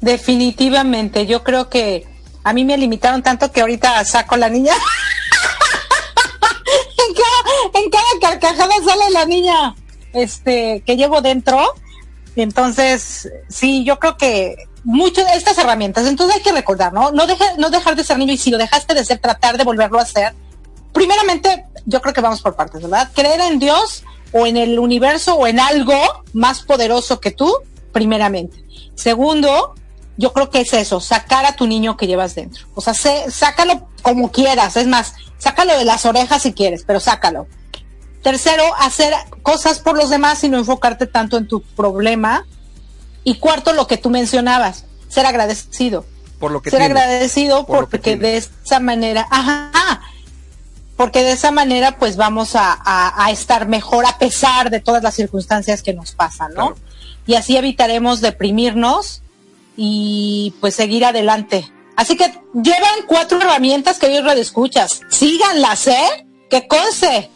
[0.00, 2.06] Definitivamente, yo creo que
[2.44, 4.74] a mí me limitaron tanto que ahorita saco la niña.
[7.74, 9.74] en, cada, carcajada sale la niña
[10.12, 11.74] este que llevo dentro
[12.42, 17.10] entonces, sí, yo creo que muchas de estas herramientas, entonces hay que recordar, ¿no?
[17.10, 17.24] No,
[17.58, 20.06] no dejar de ser niño y si lo dejaste de ser, tratar de volverlo a
[20.06, 20.34] ser.
[20.92, 23.10] Primeramente, yo creo que vamos por partes, ¿verdad?
[23.14, 25.98] Creer en Dios o en el universo o en algo
[26.32, 27.52] más poderoso que tú,
[27.92, 28.64] primeramente.
[28.94, 29.74] Segundo,
[30.18, 32.66] yo creo que es eso, sacar a tu niño que llevas dentro.
[32.74, 37.46] O sea, sácalo como quieras, es más, sácalo de las orejas si quieres, pero sácalo.
[38.22, 42.44] Tercero, hacer cosas por los demás y no enfocarte tanto en tu problema.
[43.22, 46.04] Y cuarto, lo que tú mencionabas, ser agradecido.
[46.40, 50.00] Por lo que Ser agradecido porque de esa manera, ajá,
[50.96, 55.82] porque de esa manera pues vamos a, estar mejor a pesar de todas las circunstancias
[55.82, 56.74] que nos pasan, ¿no?
[57.24, 59.22] Y así evitaremos deprimirnos
[59.78, 61.66] y pues seguir adelante.
[61.96, 65.00] Así que llevan cuatro herramientas que hoy escuchas.
[65.08, 66.26] Síganlas, ¿eh?
[66.50, 67.30] Que conce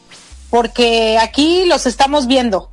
[0.53, 2.70] porque aquí los estamos viendo.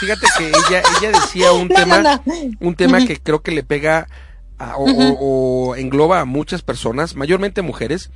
[0.00, 2.20] Fíjate que ella, ella decía un tema,
[2.58, 4.08] un tema que creo que le pega
[4.76, 8.10] o, engloba a muchas personas, mayormente mujeres.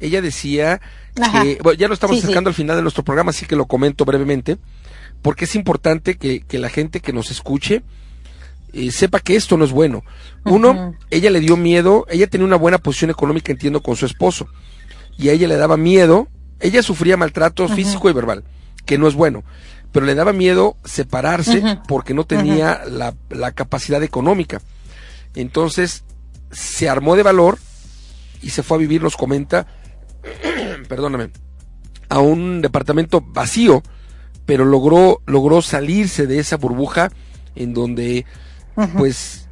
[0.00, 0.80] Ella decía
[1.14, 4.06] que, bueno, ya lo estamos acercando al final de nuestro programa, así que lo comento
[4.06, 4.56] brevemente,
[5.20, 7.82] porque es importante que, la gente que nos escuche
[8.76, 10.02] eh, sepa que esto no es bueno.
[10.44, 14.48] Uno, ella le dio miedo, ella tenía una buena posición económica, entiendo, con su esposo,
[15.18, 16.28] y a ella le daba miedo
[16.60, 18.44] ella sufría maltrato físico y verbal,
[18.84, 19.44] que no es bueno,
[19.92, 24.60] pero le daba miedo separarse porque no tenía la, la, capacidad económica.
[25.34, 26.04] Entonces
[26.50, 27.58] se armó de valor
[28.42, 29.66] y se fue a vivir, nos comenta,
[30.88, 31.30] perdóname,
[32.08, 33.82] a un departamento vacío,
[34.46, 37.10] pero logró, logró salirse de esa burbuja
[37.54, 38.24] en donde,
[38.96, 39.48] pues,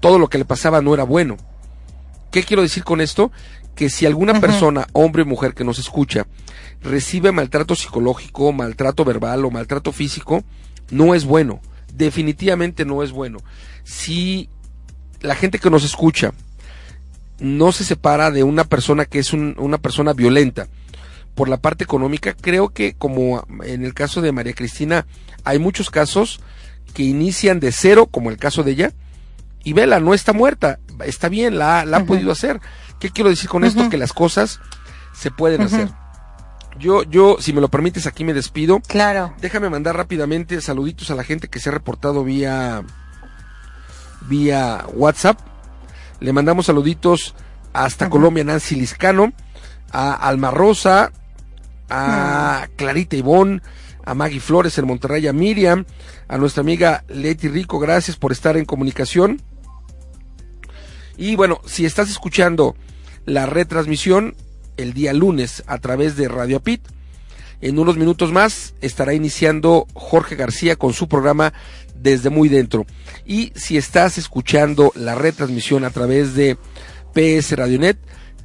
[0.00, 1.36] todo lo que le pasaba no era bueno.
[2.30, 3.32] ¿Qué quiero decir con esto?
[3.74, 6.26] Que si alguna persona, hombre o mujer que nos escucha,
[6.80, 10.44] recibe maltrato psicológico, maltrato verbal o maltrato físico,
[10.90, 11.60] no es bueno.
[11.92, 13.38] Definitivamente no es bueno.
[13.84, 14.48] Si
[15.20, 16.32] la gente que nos escucha
[17.40, 20.68] no se separa de una persona que es una persona violenta
[21.34, 25.06] por la parte económica, creo que como en el caso de María Cristina,
[25.44, 26.40] hay muchos casos
[26.90, 28.92] que inician de cero, como el caso de ella,
[29.62, 32.60] y vela, no está muerta, está bien, la, la ha podido hacer.
[32.98, 33.88] ¿Qué quiero decir con esto?
[33.88, 34.60] Que las cosas
[35.14, 35.88] se pueden hacer.
[36.78, 38.80] Yo, yo, si me lo permites, aquí me despido.
[38.80, 39.34] Claro.
[39.40, 42.82] Déjame mandar rápidamente saluditos a la gente que se ha reportado vía,
[44.28, 45.38] vía WhatsApp.
[46.20, 47.34] Le mandamos saluditos
[47.72, 49.32] hasta Colombia, Nancy Liscano,
[49.90, 51.12] a Alma Rosa,
[51.88, 53.62] a Clarita Ivón,
[54.04, 55.84] a Maggie Flores en Monterrey, a Miriam,
[56.28, 59.40] a nuestra amiga Leti Rico, gracias por estar en comunicación.
[61.16, 62.76] Y bueno, si estás escuchando
[63.26, 64.34] la retransmisión
[64.76, 66.82] el día lunes a través de Radio Apit,
[67.60, 71.52] en unos minutos más estará iniciando Jorge García con su programa
[71.94, 72.86] Desde Muy Dentro.
[73.26, 76.56] Y si estás escuchando la retransmisión a través de
[77.12, 77.98] PS Radionet,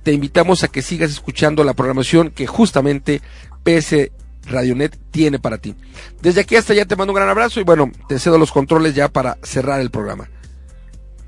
[0.03, 3.22] te invitamos a que sigas escuchando la programación que justamente
[3.64, 4.12] PS
[4.45, 5.75] Radionet tiene para ti.
[6.21, 8.95] Desde aquí hasta allá te mando un gran abrazo y bueno, te cedo los controles
[8.95, 10.29] ya para cerrar el programa.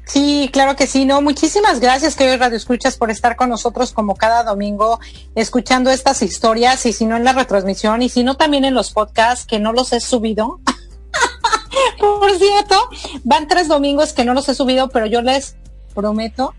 [0.08, 3.92] Sí, claro que sí, no, muchísimas gracias que hoy Radio Escuchas por estar con nosotros
[3.92, 5.02] como cada domingo
[5.36, 8.94] escuchando estas historias y si no en la retransmisión y si no también en los
[8.94, 10.62] podcasts que no los he subido.
[12.00, 12.90] por cierto,
[13.26, 15.58] van tres domingos que no los he subido, pero yo les
[15.94, 16.54] prometo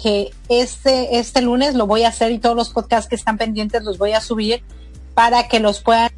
[0.00, 3.82] que este, este lunes lo voy a hacer y todos los podcasts que están pendientes
[3.82, 4.62] los voy a subir
[5.16, 6.10] para que los puedan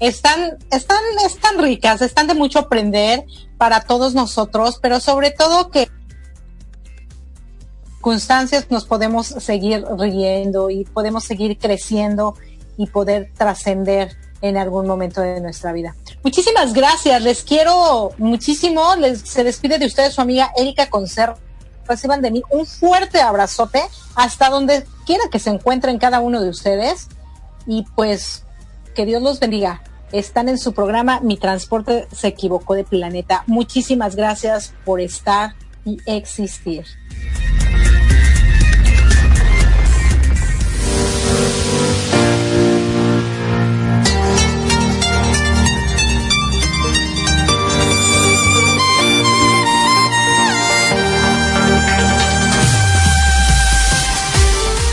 [0.00, 3.24] están, están, están ricas, están de mucho aprender
[3.58, 5.90] para todos nosotros, pero sobre todo que
[7.84, 12.34] circunstancias nos podemos seguir riendo y podemos seguir creciendo
[12.78, 15.94] y poder trascender en algún momento de nuestra vida.
[16.24, 21.34] Muchísimas gracias, les quiero muchísimo, les, se despide de ustedes su amiga Erika Concer.
[21.86, 23.82] Reciban de mí un fuerte abrazote
[24.14, 27.08] hasta donde quiera que se encuentren cada uno de ustedes
[27.66, 28.44] y pues
[28.94, 33.44] que Dios los bendiga están en su programa Mi Transporte se equivocó de planeta.
[33.46, 35.54] Muchísimas gracias por estar
[35.84, 36.84] y existir.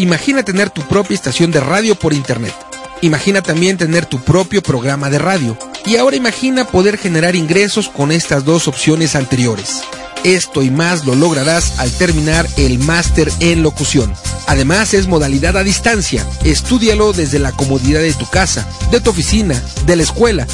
[0.00, 2.54] Imagina tener tu propia estación de radio por internet.
[3.02, 5.58] Imagina también tener tu propio programa de radio.
[5.84, 9.82] Y ahora imagina poder generar ingresos con estas dos opciones anteriores.
[10.24, 14.14] Esto y más lo lograrás al terminar el máster en locución.
[14.46, 16.26] Además es modalidad a distancia.
[16.44, 20.46] Estúdialo desde la comodidad de tu casa, de tu oficina, de la escuela,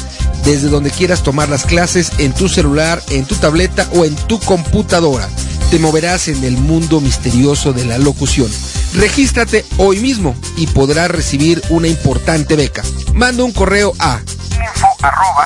[0.43, 4.41] desde donde quieras tomar las clases en tu celular, en tu tableta o en tu
[4.41, 5.29] computadora.
[5.71, 8.51] Te moverás en el mundo misterioso de la locución.
[8.93, 12.83] Regístrate hoy mismo y podrás recibir una importante beca.
[13.13, 14.21] Manda un correo a
[14.51, 15.45] info arroba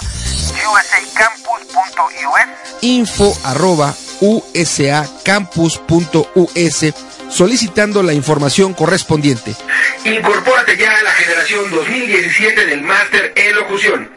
[2.82, 6.86] info arroba usacampus.us
[7.30, 9.56] solicitando la información correspondiente.
[10.04, 14.10] Incorpórate ya a la generación 2017 del Máster en Locución.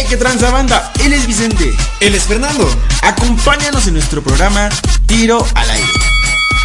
[0.00, 0.90] ¡Hey, qué tranza banda!
[1.00, 1.76] Él es Vicente.
[2.00, 2.66] Él es Fernando.
[3.02, 4.70] Acompáñanos en nuestro programa
[5.04, 5.92] Tiro al Aire.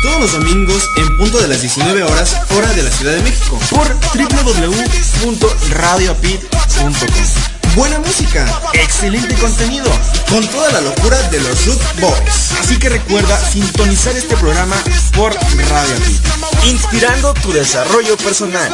[0.02, 3.60] Todos los domingos en punto de las 19 horas, hora de la Ciudad de México.
[3.72, 6.94] Por www.radioapit.com.
[7.76, 9.92] Buena música, excelente contenido,
[10.30, 12.54] con toda la locura de los Root Boys.
[12.62, 14.78] Así que recuerda sintonizar este programa
[15.14, 16.22] por Radio Apit.
[16.68, 18.74] Inspirando tu desarrollo personal.